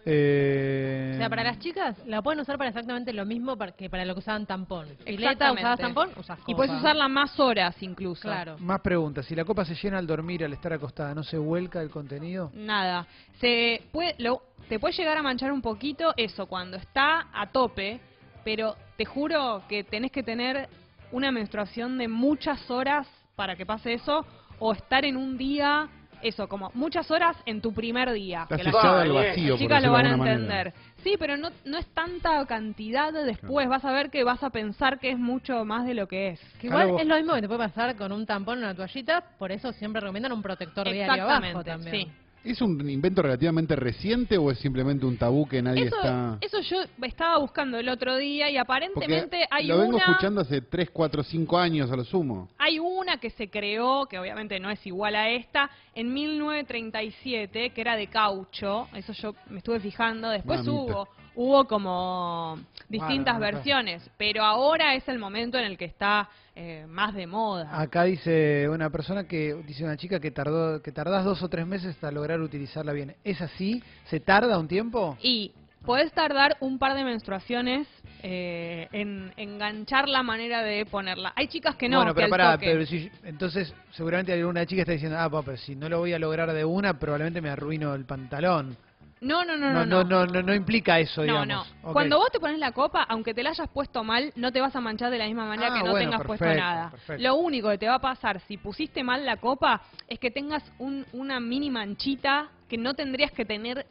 Eh... 0.06 1.14
O 1.16 1.18
sea, 1.18 1.30
para 1.30 1.44
las 1.44 1.60
chicas 1.60 1.98
la 2.06 2.22
pueden 2.22 2.40
usar 2.40 2.58
para 2.58 2.70
exactamente 2.70 3.14
lo 3.14 3.26
mismo 3.26 3.58
que 3.78 3.90
para 3.90 4.06
lo 4.06 4.14
que 4.14 4.20
usaban 4.20 4.46
tampón. 4.46 4.88
Fileta, 5.06 5.52
usabas 5.52 5.80
tampón, 5.80 6.10
usas 6.18 6.40
copa. 6.40 6.52
Y 6.52 6.56
puedes 6.56 6.72
usarla 6.74 7.08
más 7.08 7.40
horas 7.40 7.82
incluso. 7.82 8.24
Claro. 8.24 8.58
Más 8.60 8.82
preguntas. 8.82 9.26
Si 9.26 9.36
la 9.36 9.46
copa 9.46 9.66
se 9.66 9.76
llena 9.76 9.98
al 9.98 10.08
dormir, 10.08 10.44
al 10.44 10.54
estar 10.54 10.74
acostada, 10.74 11.16
¿no 11.16 11.24
se 11.24 11.38
vuelca 11.38 11.82
el 11.82 11.90
contenido? 11.90 12.52
Nada. 12.54 13.08
Se 13.40 13.84
puede, 13.92 14.16
lo, 14.20 14.44
te 14.68 14.80
puede 14.80 14.94
llegar 14.94 15.18
a 15.18 15.24
manchar 15.24 15.52
un 15.52 15.62
poquito 15.62 16.14
eso 16.18 16.46
cuando 16.46 16.78
está 16.78 17.28
a 17.34 17.48
tope 17.52 18.02
pero 18.44 18.76
te 18.98 19.06
juro 19.06 19.64
que 19.68 19.84
tenés 19.84 20.12
que 20.12 20.24
tener 20.24 20.70
una 21.12 21.32
menstruación 21.32 21.98
de 21.98 22.08
muchas 22.08 22.70
horas 22.70 23.08
para 23.36 23.56
que 23.56 23.66
pase 23.66 23.94
eso, 23.94 24.26
o 24.60 24.74
estar 24.74 25.06
en 25.06 25.18
un 25.18 25.38
día, 25.38 25.88
eso, 26.22 26.48
como 26.48 26.72
muchas 26.74 27.10
horas 27.12 27.38
en 27.46 27.62
tu 27.62 27.74
primer 27.74 28.12
día. 28.12 28.46
que 28.50 28.64
las, 28.64 28.74
vacío, 28.74 29.58
chicas 29.58 29.84
lo 29.84 29.92
van 29.92 30.06
a 30.06 30.14
entender. 30.16 30.74
Sí, 31.04 31.16
pero 31.18 31.38
no, 31.38 31.50
no 31.66 31.78
es 31.78 31.88
tanta 31.94 32.46
cantidad 32.46 33.14
después, 33.14 33.70
vas 33.70 33.86
a 33.86 33.92
ver 33.92 34.10
que 34.10 34.24
vas 34.24 34.44
a 34.44 34.50
pensar 34.50 35.00
que 35.00 35.12
es 35.12 35.18
mucho 35.18 35.64
más 35.64 35.86
de 35.86 35.94
lo 35.94 36.08
que 36.08 36.30
es. 36.30 36.40
Que 36.60 36.68
igual 36.68 37.00
es 37.00 37.08
lo 37.08 37.16
mismo 37.16 37.34
que 37.36 37.42
te 37.42 37.48
puede 37.48 37.60
pasar 37.60 37.96
con 37.96 38.12
un 38.12 38.26
tampón 38.26 38.58
o 38.58 38.62
una 38.62 38.76
toallita, 38.76 39.24
por 39.38 39.52
eso 39.52 39.72
siempre 39.72 40.02
recomiendan 40.02 40.34
un 40.34 40.42
protector 40.42 40.92
diario 40.92 41.24
abajo 41.24 41.64
también. 41.64 41.92
Sí. 41.92 42.12
¿Es 42.44 42.62
un 42.62 42.90
invento 42.90 43.22
relativamente 43.22 43.76
reciente 43.76 44.38
o 44.38 44.50
es 44.50 44.60
simplemente 44.60 45.06
un 45.06 45.18
tabú 45.18 45.48
que 45.48 45.62
nadie 45.62 45.86
está...? 45.86 46.38
Eso 46.40 46.62
yo 46.62 46.78
estaba 47.04 47.38
buscando 47.38 47.78
el 47.78 47.90
otro 47.90 48.16
día 48.16 48.50
y 48.50 48.58
aparentemente 48.58 49.46
hay 49.52 49.66
una... 49.66 49.76
Lo 49.76 49.82
vengo 49.82 49.98
escuchando 49.98 50.42
hace 50.42 50.62
3, 50.62 50.90
4, 50.92 51.24
5 51.24 51.58
años 51.58 51.92
a 51.92 51.96
lo 51.98 52.06
sumo. 52.06 52.50
Hay 52.58 52.80
una 52.80 53.18
que 53.18 53.30
se 53.32 53.50
creó, 53.50 54.06
que 54.06 54.18
obviamente 54.18 54.60
no 54.60 54.70
es 54.70 54.86
igual 54.88 55.16
a 55.16 55.30
esta, 55.30 55.70
en 55.94 56.14
1937, 56.14 57.72
que 57.72 57.82
era 57.82 57.98
de 57.98 58.08
caucho. 58.08 58.88
Eso 58.94 59.12
yo 59.14 59.36
me 59.50 59.58
estuve 59.58 59.80
fijando. 59.80 60.30
Después 60.30 60.66
hubo 60.68 61.10
hubo 61.42 61.66
como 61.68 62.60
distintas 62.90 63.40
versiones, 63.40 64.10
pero 64.18 64.44
ahora 64.44 64.94
es 64.96 65.08
el 65.08 65.20
momento 65.20 65.58
en 65.58 65.64
el 65.64 65.78
que 65.78 65.86
está 65.86 66.28
eh, 66.54 66.86
más 66.90 67.14
de 67.14 67.28
moda. 67.28 67.80
Acá 67.80 68.04
dice 68.04 68.68
una 68.68 68.90
persona 68.90 69.24
que 69.24 69.54
dice 69.66 69.86
una 69.86 69.96
chica 69.96 70.20
que 70.20 70.32
tardó 70.32 70.82
que 70.82 70.92
tardás 70.92 71.24
dos 71.24 71.42
o 71.42 71.48
tres 71.48 71.66
meses 71.66 71.92
hasta 71.96 72.12
lograr 72.12 72.42
utilizarla 72.42 72.92
bien. 72.92 73.16
¿Es 73.24 73.40
así? 73.42 73.82
¿Se 74.10 74.20
tarda 74.20 74.60
un 74.60 74.68
tiempo? 74.68 75.18
Y 75.22 75.54
puedes 75.86 76.12
tardar 76.12 76.58
un 76.60 76.78
par 76.78 76.94
de 76.94 77.06
menstruaciones 77.06 77.88
eh, 78.22 78.90
en 78.92 79.32
enganchar 79.38 80.10
la 80.10 80.24
manera 80.24 80.62
de 80.62 80.86
ponerla. 80.86 81.32
Hay 81.38 81.48
chicas 81.48 81.76
que 81.78 81.88
no, 81.88 82.00
bueno, 82.00 82.14
pero 82.14 82.28
pará, 82.30 82.58
toque- 82.58 82.66
pero 82.66 82.86
si, 82.86 83.10
entonces 83.24 83.74
seguramente 83.92 84.34
alguna 84.34 84.66
chica 84.66 84.82
está 84.82 84.92
diciendo, 84.92 85.18
ah, 85.18 85.30
pero 85.46 85.56
si 85.56 85.74
no 85.74 85.88
lo 85.88 86.00
voy 86.00 86.12
a 86.12 86.20
lograr 86.20 86.52
de 86.52 86.66
una, 86.66 87.00
probablemente 87.00 87.40
me 87.40 87.50
arruino 87.50 87.96
el 87.96 88.04
pantalón. 88.04 88.76
No, 89.22 89.44
no, 89.44 89.58
no, 89.58 89.74
No, 89.74 89.86
no. 89.86 90.04
no, 90.04 90.26
no, 90.26 90.26
no, 90.28 90.42
no 90.44 90.54
implica 90.56 90.98
eso, 91.00 91.22
No, 91.26 91.44
digamos. 91.44 91.48
no. 91.84 91.90
Ok. 91.90 91.94
Cuando 91.94 92.18
vos 92.18 92.32
te 92.32 92.40
pones 92.40 92.58
la 92.58 92.72
copa, 92.72 93.04
aunque 93.04 93.34
te 93.34 93.44
la 93.44 93.50
hayas 93.50 93.68
puesto 93.70 94.04
mal, 94.04 94.32
no 94.36 94.52
te 94.52 94.62
vas 94.62 94.76
a 94.76 94.82
manchar 94.82 95.12
de 95.12 95.18
la 95.18 95.26
misma 95.26 95.46
manera 95.46 95.70
Ah, 95.72 95.78
que 95.78 95.84
no 95.84 95.94
tengas 95.96 96.22
puesto 96.22 96.46
nada. 96.46 96.92
Lo 97.18 97.36
único 97.36 97.70
que 97.70 97.78
te 97.78 97.88
va 97.88 97.96
a 97.96 98.00
pasar 98.02 98.40
si 98.48 98.58
pusiste 98.58 99.04
mal 99.04 99.26
la 99.26 99.38
copa 99.38 99.82
es 100.08 100.20
que 100.20 100.32
tengas 100.32 100.64
un- 100.80 101.06
una 101.14 101.40
mini 101.40 101.70
manchita 101.70 102.50
que 102.70 102.78
no 102.78 102.94
tendrías 102.94 103.32
que 103.32 103.44
tener 103.46 103.86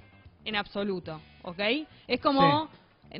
en 0.44 0.56
absoluto, 0.56 1.20
¿ok? 1.42 1.60
Es 2.06 2.20
como, 2.20 2.70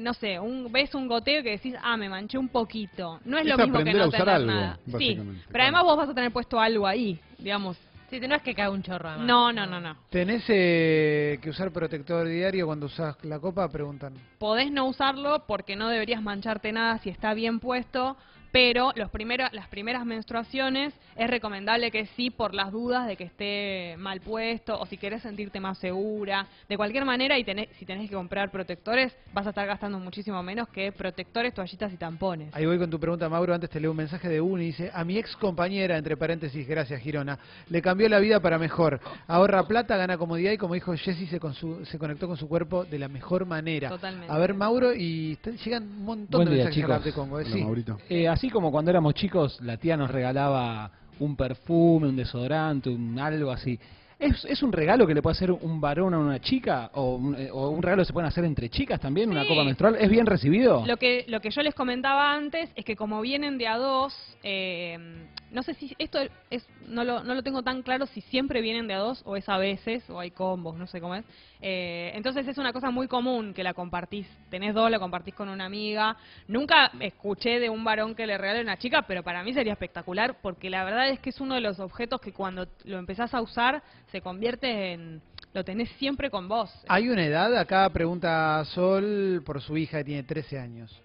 no 0.00 0.14
sé, 0.14 0.38
un, 0.38 0.72
ves 0.72 0.94
un 0.94 1.08
goteo 1.08 1.42
que 1.42 1.50
decís, 1.50 1.74
ah, 1.82 1.96
me 1.98 2.08
manché 2.08 2.38
un 2.38 2.48
poquito. 2.48 3.20
No 3.24 3.36
es, 3.36 3.44
Es 3.44 3.50
lo 3.50 3.58
mismo 3.58 3.74
que 3.84 3.90
aprender 3.90 3.96
a 3.96 4.04
no 4.04 4.08
usar 4.08 4.20
tener 4.20 4.34
algo, 4.34 4.50
nada. 4.52 4.78
Sí, 4.98 5.20
pero 5.50 5.62
además 5.64 5.82
vos 5.84 5.96
vas 5.98 6.08
a 6.08 6.14
tener 6.14 6.32
puesto 6.32 6.58
algo 6.58 6.86
ahí, 6.86 7.20
digamos. 7.38 7.76
Sí, 8.10 8.20
no 8.20 8.34
es 8.36 8.42
que 8.42 8.54
cae 8.54 8.70
un 8.70 8.82
chorro. 8.82 9.08
además. 9.08 9.26
No, 9.26 9.52
no, 9.52 9.66
no, 9.66 9.80
no. 9.80 9.96
¿Tenés 10.10 10.44
eh, 10.48 11.38
que 11.42 11.50
usar 11.50 11.70
protector 11.70 12.26
diario 12.26 12.66
cuando 12.66 12.86
usas 12.86 13.16
la 13.24 13.38
copa? 13.38 13.68
Preguntan. 13.68 14.14
podés 14.38 14.70
no 14.70 14.86
usarlo 14.86 15.44
porque 15.46 15.76
no 15.76 15.88
deberías 15.88 16.22
mancharte 16.22 16.72
nada 16.72 16.98
si 16.98 17.10
está 17.10 17.34
bien 17.34 17.60
puesto, 17.60 18.16
pero 18.52 18.92
los 18.96 19.10
primeros, 19.10 19.52
las 19.52 19.68
primeras 19.68 20.04
menstruaciones 20.06 20.94
es 21.16 21.28
recomendable 21.30 21.90
que 21.90 22.06
sí 22.16 22.30
por 22.30 22.54
las 22.54 22.70
dudas 22.72 23.06
de 23.06 23.16
que 23.16 23.24
esté 23.24 23.96
mal 23.98 24.20
puesto 24.20 24.78
o 24.78 24.86
si 24.86 24.96
querés 24.96 25.22
sentirte 25.22 25.60
más 25.60 25.78
segura. 25.78 26.46
De 26.68 26.76
cualquier 26.76 27.04
manera, 27.04 27.38
y 27.38 27.44
tenés, 27.44 27.68
si 27.78 27.84
tenés 27.84 28.08
que 28.08 28.14
comprar 28.16 28.50
protectores, 28.50 29.16
vas 29.32 29.46
a 29.46 29.50
estar 29.50 29.66
gastando 29.66 29.98
muchísimo 29.98 30.42
menos 30.42 30.68
que 30.68 30.92
protectores, 30.92 31.54
toallitas 31.54 31.92
y 31.92 31.96
tampones. 31.96 32.54
Ahí 32.54 32.66
voy 32.66 32.78
con 32.78 32.90
tu 32.90 32.98
pregunta, 33.00 33.28
Mauro. 33.28 33.54
Antes 33.54 33.70
te 33.70 33.80
leo 33.80 33.90
un 33.90 33.96
mensaje 33.96 34.28
de 34.28 34.40
Uni. 34.40 34.66
Dice, 34.66 34.90
a 34.92 35.04
mi 35.04 35.18
ex 35.18 35.34
compañera, 35.36 35.96
entre 35.96 36.16
paréntesis, 36.16 36.66
gracias 36.66 37.00
Girona, 37.00 37.38
le 37.68 37.82
cambió 37.82 38.08
la 38.08 38.18
vida 38.18 38.40
para 38.40 38.58
mejor. 38.58 39.00
Ahorra 39.26 39.62
plata, 39.66 39.96
gana 39.96 40.16
comodidad 40.18 40.52
y 40.52 40.58
como 40.58 40.74
dijo 40.74 40.94
Jessy, 40.96 41.26
se, 41.26 41.40
con 41.40 41.54
su- 41.54 41.84
se 41.86 41.98
conectó 41.98 42.26
con 42.28 42.36
su 42.36 42.48
cuerpo 42.48 42.84
de 42.84 42.98
la 42.98 43.08
mejor 43.08 43.46
manera. 43.46 43.88
Totalmente. 43.88 44.32
A 44.32 44.38
ver, 44.38 44.54
Mauro, 44.54 44.92
y 44.94 45.38
llegan 45.64 45.84
un 45.84 46.04
montón 46.04 46.38
Buen 46.38 46.48
de 46.50 46.54
día, 46.56 46.64
mensajes 46.64 46.84
chicos. 46.84 47.04
de 47.04 47.12
Congo. 47.12 47.40
eh, 47.40 47.44
Hola, 47.44 47.52
sí. 47.54 47.62
Maurito. 47.62 47.98
Eh, 48.08 48.28
así 48.38 48.50
como 48.50 48.70
cuando 48.70 48.92
éramos 48.92 49.14
chicos, 49.14 49.60
la 49.62 49.78
tía 49.78 49.96
nos 49.96 50.12
regalaba 50.12 50.92
un 51.18 51.34
perfume, 51.34 52.06
un 52.06 52.14
desodorante, 52.14 52.88
un 52.88 53.18
algo 53.18 53.50
así. 53.50 53.76
¿Es, 54.16 54.44
es 54.44 54.62
un 54.62 54.70
regalo 54.70 55.08
que 55.08 55.14
le 55.14 55.22
puede 55.22 55.32
hacer 55.34 55.50
un 55.50 55.80
varón 55.80 56.14
a 56.14 56.18
una 56.18 56.40
chica? 56.40 56.88
¿O 56.94 57.16
un, 57.16 57.34
eh, 57.34 57.50
o 57.52 57.70
un 57.70 57.82
regalo 57.82 58.02
que 58.02 58.06
se 58.06 58.12
pueden 58.12 58.28
hacer 58.28 58.44
entre 58.44 58.68
chicas 58.68 59.00
también? 59.00 59.28
¿Una 59.28 59.44
copa 59.44 59.64
menstrual? 59.64 59.96
¿Es 59.96 60.08
bien 60.08 60.24
recibido? 60.24 60.86
Lo 60.86 60.96
que, 60.98 61.24
lo 61.26 61.40
que 61.40 61.50
yo 61.50 61.62
les 61.62 61.74
comentaba 61.74 62.32
antes 62.32 62.70
es 62.76 62.84
que 62.84 62.94
como 62.94 63.20
vienen 63.20 63.58
de 63.58 63.66
a 63.66 63.76
dos, 63.76 64.14
eh, 64.44 65.26
no 65.50 65.62
sé 65.62 65.74
si 65.74 65.94
esto 65.98 66.18
es, 66.50 66.66
no 66.86 67.04
lo, 67.04 67.22
no 67.22 67.34
lo 67.34 67.42
tengo 67.42 67.62
tan 67.62 67.82
claro 67.82 68.06
si 68.06 68.20
siempre 68.22 68.60
vienen 68.60 68.86
de 68.86 68.94
a 68.94 68.98
dos 68.98 69.22
o 69.24 69.36
es 69.36 69.48
a 69.48 69.56
veces, 69.56 70.08
o 70.10 70.20
hay 70.20 70.30
combos, 70.30 70.76
no 70.76 70.86
sé 70.86 71.00
cómo 71.00 71.14
es. 71.14 71.24
Eh, 71.60 72.12
entonces 72.14 72.46
es 72.46 72.58
una 72.58 72.72
cosa 72.72 72.90
muy 72.90 73.08
común 73.08 73.54
que 73.54 73.62
la 73.62 73.74
compartís, 73.74 74.26
tenés 74.50 74.74
dos, 74.74 74.90
la 74.90 74.98
compartís 74.98 75.34
con 75.34 75.48
una 75.48 75.64
amiga. 75.64 76.16
Nunca 76.46 76.92
escuché 77.00 77.60
de 77.60 77.70
un 77.70 77.82
varón 77.84 78.14
que 78.14 78.26
le 78.26 78.36
regale 78.36 78.60
a 78.60 78.62
una 78.62 78.78
chica, 78.78 79.02
pero 79.02 79.22
para 79.22 79.42
mí 79.42 79.52
sería 79.54 79.72
espectacular 79.72 80.36
porque 80.42 80.70
la 80.70 80.84
verdad 80.84 81.08
es 81.08 81.18
que 81.20 81.30
es 81.30 81.40
uno 81.40 81.54
de 81.54 81.60
los 81.60 81.80
objetos 81.80 82.20
que 82.20 82.32
cuando 82.32 82.66
lo 82.84 82.98
empezás 82.98 83.32
a 83.34 83.40
usar 83.40 83.82
se 84.10 84.20
convierte 84.20 84.92
en... 84.92 85.22
Lo 85.54 85.64
tenés 85.64 85.88
siempre 85.92 86.28
con 86.30 86.46
vos. 86.46 86.70
¿Hay 86.88 87.08
una 87.08 87.24
edad? 87.24 87.56
Acá 87.56 87.88
pregunta 87.88 88.62
Sol 88.66 89.42
por 89.46 89.62
su 89.62 89.78
hija 89.78 89.98
que 89.98 90.04
tiene 90.04 90.22
13 90.22 90.58
años. 90.58 91.02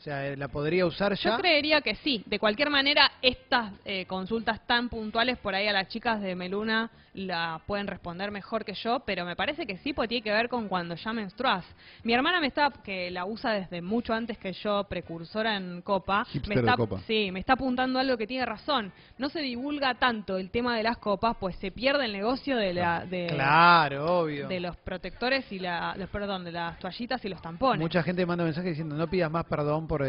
O 0.00 0.02
sea, 0.02 0.34
¿la 0.34 0.48
podría 0.48 0.86
usar 0.86 1.14
ya? 1.14 1.32
Yo 1.32 1.36
creería 1.36 1.82
que 1.82 1.94
sí. 1.96 2.22
De 2.24 2.38
cualquier 2.38 2.70
manera, 2.70 3.12
estas 3.20 3.74
eh, 3.84 4.06
consultas 4.06 4.66
tan 4.66 4.88
puntuales 4.88 5.36
por 5.36 5.54
ahí 5.54 5.68
a 5.68 5.74
las 5.74 5.88
chicas 5.88 6.22
de 6.22 6.34
Meluna 6.34 6.90
la 7.14 7.60
pueden 7.66 7.86
responder 7.86 8.30
mejor 8.30 8.64
que 8.64 8.74
yo, 8.74 9.00
pero 9.00 9.24
me 9.24 9.34
parece 9.36 9.66
que 9.66 9.78
sí, 9.78 9.92
porque 9.92 10.08
tiene 10.08 10.22
que 10.22 10.32
ver 10.32 10.48
con 10.48 10.68
cuando 10.68 10.94
ya 10.94 11.12
menstruás. 11.12 11.64
Mi 12.04 12.12
hermana 12.12 12.40
me 12.40 12.46
está, 12.46 12.70
que 12.84 13.10
la 13.10 13.24
usa 13.24 13.50
desde 13.52 13.82
mucho 13.82 14.14
antes 14.14 14.38
que 14.38 14.52
yo, 14.52 14.84
precursora 14.84 15.56
en 15.56 15.82
Copa, 15.82 16.24
Hipster 16.26 16.48
me 16.48 16.54
de 16.54 16.60
está, 16.68 16.76
Copa. 16.76 17.00
sí, 17.06 17.30
me 17.32 17.40
está 17.40 17.54
apuntando 17.54 17.98
algo 17.98 18.16
que 18.16 18.26
tiene 18.26 18.46
razón. 18.46 18.92
No 19.18 19.28
se 19.28 19.40
divulga 19.40 19.94
tanto 19.94 20.38
el 20.38 20.50
tema 20.50 20.76
de 20.76 20.82
las 20.84 20.98
copas, 20.98 21.36
pues 21.40 21.56
se 21.56 21.70
pierde 21.72 22.04
el 22.04 22.12
negocio 22.12 22.56
de 22.56 22.74
la 22.74 23.04
de, 23.04 23.26
Claro, 23.28 24.20
obvio. 24.20 24.46
de 24.46 24.60
los 24.60 24.76
protectores 24.76 25.50
y 25.50 25.58
la, 25.58 25.94
los, 25.96 26.08
perdón, 26.10 26.44
de 26.44 26.52
las 26.52 26.78
toallitas 26.78 27.24
y 27.24 27.28
los 27.28 27.42
tampones. 27.42 27.80
Mucha 27.80 28.02
gente 28.02 28.24
manda 28.24 28.44
mensajes 28.44 28.70
diciendo 28.70 28.94
no 28.96 29.08
pidas 29.08 29.30
más 29.30 29.44
perdón 29.46 29.88
por 29.88 30.02
eh, 30.04 30.08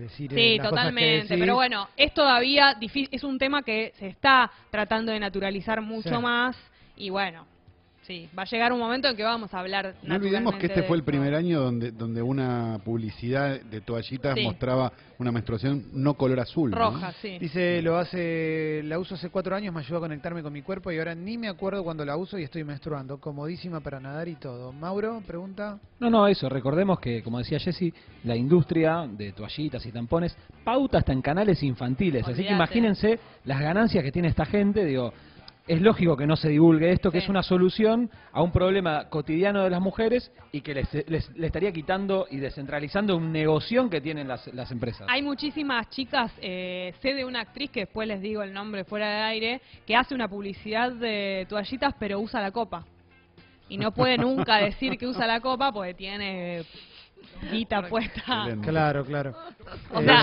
decir 0.00 0.32
eh, 0.32 0.36
Sí, 0.36 0.58
las 0.58 0.68
cosas 0.68 0.86
que 0.86 0.90
totalmente. 0.90 1.22
decís". 1.28 1.38
Pero 1.38 1.54
bueno, 1.54 1.88
es 1.96 2.12
todavía 2.12 2.74
difícil, 2.74 3.08
es 3.12 3.22
un 3.24 3.38
tema 3.38 3.62
que 3.62 3.92
se 3.98 4.08
está 4.08 4.50
tratando 4.70 5.12
de 5.12 5.20
naturalizar 5.20 5.80
mucho 5.80 6.07
Más 6.20 6.56
y 6.96 7.10
bueno, 7.10 7.44
sí, 8.02 8.28
va 8.36 8.42
a 8.42 8.46
llegar 8.46 8.72
un 8.72 8.78
momento 8.80 9.06
en 9.08 9.16
que 9.16 9.22
vamos 9.22 9.52
a 9.54 9.60
hablar. 9.60 9.94
No 10.02 10.16
olvidemos 10.16 10.56
que 10.56 10.66
este 10.66 10.82
fue 10.82 10.96
el 10.96 11.04
primer 11.04 11.34
año 11.34 11.60
donde, 11.60 11.92
donde 11.92 12.22
una 12.22 12.80
publicidad 12.84 13.60
de 13.60 13.80
toallitas 13.82 14.34
Sí. 14.34 14.42
mostraba 14.42 14.92
una 15.18 15.30
menstruación 15.30 15.84
no 15.92 16.14
color 16.14 16.40
azul. 16.40 16.70
¿no? 16.70 16.76
roja, 16.76 17.12
sí. 17.20 17.38
Dice, 17.38 17.82
lo 17.82 17.98
hace, 17.98 18.82
la 18.84 18.98
uso 18.98 19.14
hace 19.16 19.30
cuatro 19.30 19.54
años, 19.54 19.74
me 19.74 19.80
ayudó 19.80 19.98
a 19.98 20.00
conectarme 20.00 20.42
con 20.42 20.52
mi 20.52 20.62
cuerpo 20.62 20.90
y 20.90 20.98
ahora 20.98 21.14
ni 21.14 21.36
me 21.36 21.48
acuerdo 21.48 21.84
cuando 21.84 22.04
la 22.04 22.16
uso 22.16 22.38
y 22.38 22.44
estoy 22.44 22.64
menstruando. 22.64 23.18
Comodísima 23.18 23.80
para 23.80 24.00
nadar 24.00 24.26
y 24.28 24.36
todo. 24.36 24.72
Mauro, 24.72 25.22
pregunta. 25.26 25.78
No, 26.00 26.08
no, 26.08 26.26
eso. 26.26 26.48
Recordemos 26.48 26.98
que, 27.00 27.22
como 27.22 27.38
decía 27.38 27.58
Jessy, 27.58 27.92
la 28.24 28.34
industria 28.34 29.06
de 29.08 29.32
toallitas 29.32 29.84
y 29.86 29.92
tampones 29.92 30.36
pauta 30.64 30.98
hasta 30.98 31.12
en 31.12 31.20
canales 31.20 31.62
infantiles. 31.62 32.26
Así 32.26 32.44
que 32.44 32.52
imagínense 32.52 33.18
las 33.44 33.60
ganancias 33.60 34.02
que 34.02 34.12
tiene 34.12 34.28
esta 34.28 34.46
gente. 34.46 34.84
Digo, 34.84 35.12
es 35.68 35.80
lógico 35.82 36.16
que 36.16 36.26
no 36.26 36.34
se 36.36 36.48
divulgue 36.48 36.90
esto, 36.90 37.10
que 37.12 37.20
Sí. 37.20 37.24
es 37.24 37.28
una 37.30 37.42
solución 37.42 38.10
a 38.32 38.42
un 38.42 38.50
problema 38.50 39.08
cotidiano 39.08 39.62
de 39.64 39.70
las 39.70 39.80
mujeres 39.80 40.32
y 40.50 40.62
que 40.62 40.74
les, 40.74 40.92
les- 41.08 41.30
le 41.36 41.46
estaría 41.46 41.70
quitando 41.72 42.26
y 42.30 42.38
descentralizando 42.38 43.16
un 43.16 43.30
negocio 43.30 43.88
que 43.90 44.00
tienen 44.00 44.26
las, 44.28 44.46
las 44.54 44.70
empresas. 44.72 45.06
Hay 45.10 45.22
muchísimas 45.22 45.88
chicas, 45.90 46.32
eh, 46.40 46.94
sé 47.00 47.14
de 47.14 47.24
una 47.24 47.40
actriz 47.42 47.70
que 47.70 47.80
después 47.80 48.08
les 48.08 48.20
digo 48.20 48.42
el 48.42 48.52
nombre 48.52 48.84
fuera 48.84 49.08
de 49.08 49.20
aire, 49.22 49.60
que 49.86 49.94
hace 49.94 50.14
una 50.14 50.26
publicidad 50.28 50.90
de 50.92 51.46
toallitas 51.48 51.94
pero 51.98 52.18
usa 52.18 52.40
la 52.40 52.50
copa. 52.50 52.84
Y 53.70 53.76
no 53.76 53.92
puede 53.92 54.16
nunca 54.16 54.56
decir 54.56 54.96
que 54.96 55.06
usa 55.06 55.26
la 55.26 55.40
copa 55.40 55.70
porque 55.72 55.92
tiene 55.92 56.62
guita 57.50 57.82
puesta. 57.88 58.46
Claro, 58.62 59.04
claro. 59.04 59.34
O 59.92 60.02
sea, 60.02 60.22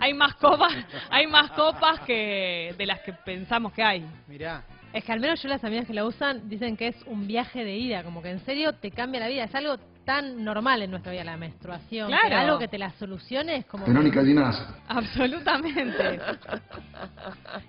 hay, 0.00 0.14
más 0.14 0.34
copas, 0.34 0.72
hay 1.10 1.26
más 1.26 1.50
copas 1.52 2.00
que 2.00 2.74
de 2.76 2.86
las 2.86 3.00
que 3.00 3.12
pensamos 3.12 3.72
que 3.72 3.82
hay. 3.82 4.06
mirá. 4.28 4.64
Es 4.92 5.04
que 5.04 5.12
al 5.12 5.20
menos 5.20 5.40
yo 5.40 5.48
las 5.48 5.62
amigas 5.62 5.86
que 5.86 5.94
la 5.94 6.04
usan 6.04 6.48
dicen 6.48 6.76
que 6.76 6.88
es 6.88 6.96
un 7.06 7.26
viaje 7.28 7.64
de 7.64 7.76
ida, 7.76 8.02
como 8.02 8.22
que 8.22 8.30
en 8.30 8.44
serio 8.44 8.72
te 8.74 8.90
cambia 8.90 9.20
la 9.20 9.28
vida. 9.28 9.44
Es 9.44 9.54
algo 9.54 9.78
tan 10.04 10.42
normal 10.42 10.82
en 10.82 10.90
nuestra 10.90 11.12
vida, 11.12 11.22
la 11.22 11.36
menstruación. 11.36 12.08
Claro. 12.08 12.28
que 12.28 12.34
algo 12.34 12.58
que 12.58 12.66
te 12.66 12.78
la 12.78 12.90
solucione 12.92 13.56
es 13.56 13.66
como... 13.66 13.86
Verónica 13.86 14.24
Ginás. 14.24 14.60
Absolutamente. 14.88 16.20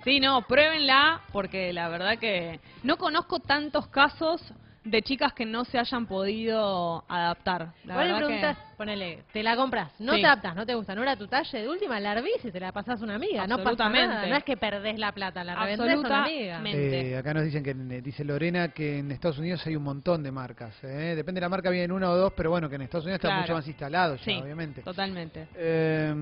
Sí, 0.03 0.19
no, 0.19 0.41
pruébenla 0.43 1.21
porque 1.31 1.71
la 1.73 1.89
verdad 1.89 2.17
que 2.17 2.59
no 2.83 2.97
conozco 2.97 3.39
tantos 3.39 3.87
casos 3.87 4.41
de 4.83 5.01
chicas 5.03 5.33
que 5.33 5.45
no 5.45 5.63
se 5.63 5.77
hayan 5.77 6.07
podido 6.07 7.03
adaptar. 7.07 7.73
La 7.85 7.93
Igual 7.93 8.07
le 8.07 8.13
verdad 8.13 8.25
preguntas, 8.27 8.57
ponele, 8.77 9.23
te 9.31 9.43
la 9.43 9.55
compras, 9.55 9.91
no 9.99 10.13
Sí. 10.15 10.21
te 10.21 10.25
adaptas, 10.27 10.55
no 10.55 10.65
te 10.65 10.73
gusta, 10.73 10.95
no 10.95 11.03
era 11.03 11.15
tu 11.15 11.27
talla, 11.27 11.59
de 11.59 11.69
última 11.69 11.99
la 11.99 12.13
hervís 12.13 12.43
y 12.43 12.51
te 12.51 12.59
la 12.59 12.71
pasás 12.71 12.99
a 12.99 13.03
una 13.03 13.15
amiga, 13.15 13.45
no 13.45 13.61
pasa 13.61 13.89
nada, 13.89 14.25
no 14.27 14.35
es 14.35 14.43
que 14.43 14.57
perdés 14.57 14.97
la 14.97 15.11
plata, 15.11 15.43
la 15.43 15.55
revendés 15.55 15.79
a 15.95 15.99
una 15.99 16.23
amiga. 16.23 16.57
Absolutamente. 16.57 17.11
Eh, 17.11 17.17
acá 17.17 17.33
nos 17.35 17.43
dicen 17.43 17.63
que, 17.63 17.71
eh, 17.71 18.01
dice 18.01 18.23
Lorena, 18.25 18.69
que 18.69 18.99
en 18.99 19.11
Estados 19.11 19.37
Unidos 19.37 19.65
hay 19.67 19.75
un 19.75 19.83
montón 19.83 20.23
de 20.23 20.31
marcas. 20.31 20.75
¿eh? 20.83 21.13
Depende 21.15 21.39
de 21.39 21.45
la 21.45 21.49
marca, 21.49 21.69
vienen 21.69 21.91
una 21.91 22.09
o 22.09 22.15
dos, 22.17 22.33
pero 22.35 22.49
bueno, 22.49 22.67
que 22.67 22.75
en 22.75 22.81
Estados 22.81 23.05
Unidos 23.05 23.23
está 23.23 23.39
mucho 23.39 23.53
más 23.53 23.67
instalado 23.67 24.15
ya, 24.15 24.23
Sí, 24.23 24.33
obviamente. 24.41 24.81
totalmente. 24.81 25.47
Eh, 25.55 26.13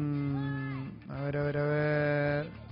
a 1.09 1.21
ver, 1.21 1.37
a 1.37 1.43
ver, 1.43 1.57
a 1.57 1.63
ver. 1.63 2.68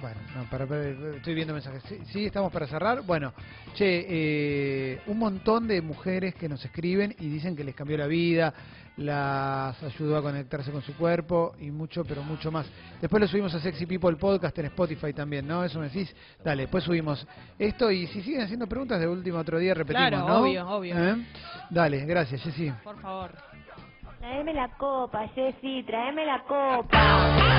Bueno, 0.00 0.20
no, 0.36 0.44
para, 0.44 0.64
para- 0.66 0.88
estoy 1.16 1.34
viendo 1.34 1.52
mensajes. 1.52 1.82
Sí, 1.88 1.98
sí, 2.12 2.26
estamos 2.26 2.52
para 2.52 2.68
cerrar. 2.68 3.02
Bueno, 3.02 3.32
che, 3.74 4.06
eh, 4.08 5.00
un 5.06 5.18
montón 5.18 5.66
de 5.66 5.82
mujeres 5.82 6.34
que 6.36 6.48
nos 6.48 6.64
escriben 6.64 7.14
y 7.18 7.28
dicen 7.28 7.56
que 7.56 7.64
les 7.64 7.74
cambió 7.74 7.98
la 7.98 8.06
vida, 8.06 8.54
las 8.96 9.82
ayudó 9.82 10.16
a 10.18 10.22
conectarse 10.22 10.70
con 10.70 10.82
su 10.82 10.94
cuerpo 10.96 11.54
y 11.60 11.72
mucho, 11.72 12.04
pero 12.04 12.22
mucho 12.22 12.52
más. 12.52 12.66
Después 13.00 13.20
lo 13.20 13.26
subimos 13.26 13.52
a 13.54 13.60
Sexy 13.60 13.86
People 13.86 14.14
Podcast 14.16 14.56
en 14.58 14.66
Spotify 14.66 15.12
también, 15.12 15.48
¿no? 15.48 15.64
Eso 15.64 15.80
me 15.80 15.86
decís. 15.88 16.14
Dale, 16.44 16.62
después 16.62 16.84
subimos 16.84 17.26
esto 17.58 17.90
y 17.90 18.06
si 18.06 18.22
siguen 18.22 18.42
haciendo 18.42 18.68
preguntas 18.68 19.00
de 19.00 19.08
último 19.08 19.38
otro 19.38 19.58
día 19.58 19.74
repetimos, 19.74 20.08
Claro, 20.10 20.28
¿no? 20.28 20.38
obvio, 20.42 20.68
obvio. 20.68 20.96
¿Eh? 20.96 21.16
Dale, 21.70 22.04
gracias, 22.06 22.40
Jessy. 22.42 22.72
Por 22.84 23.00
favor. 23.00 23.32
Traeme 24.20 24.52
la 24.52 24.68
copa, 24.76 25.26
Jessy, 25.34 25.82
traeme 25.84 26.24
la 26.26 26.42
copa. 26.42 27.58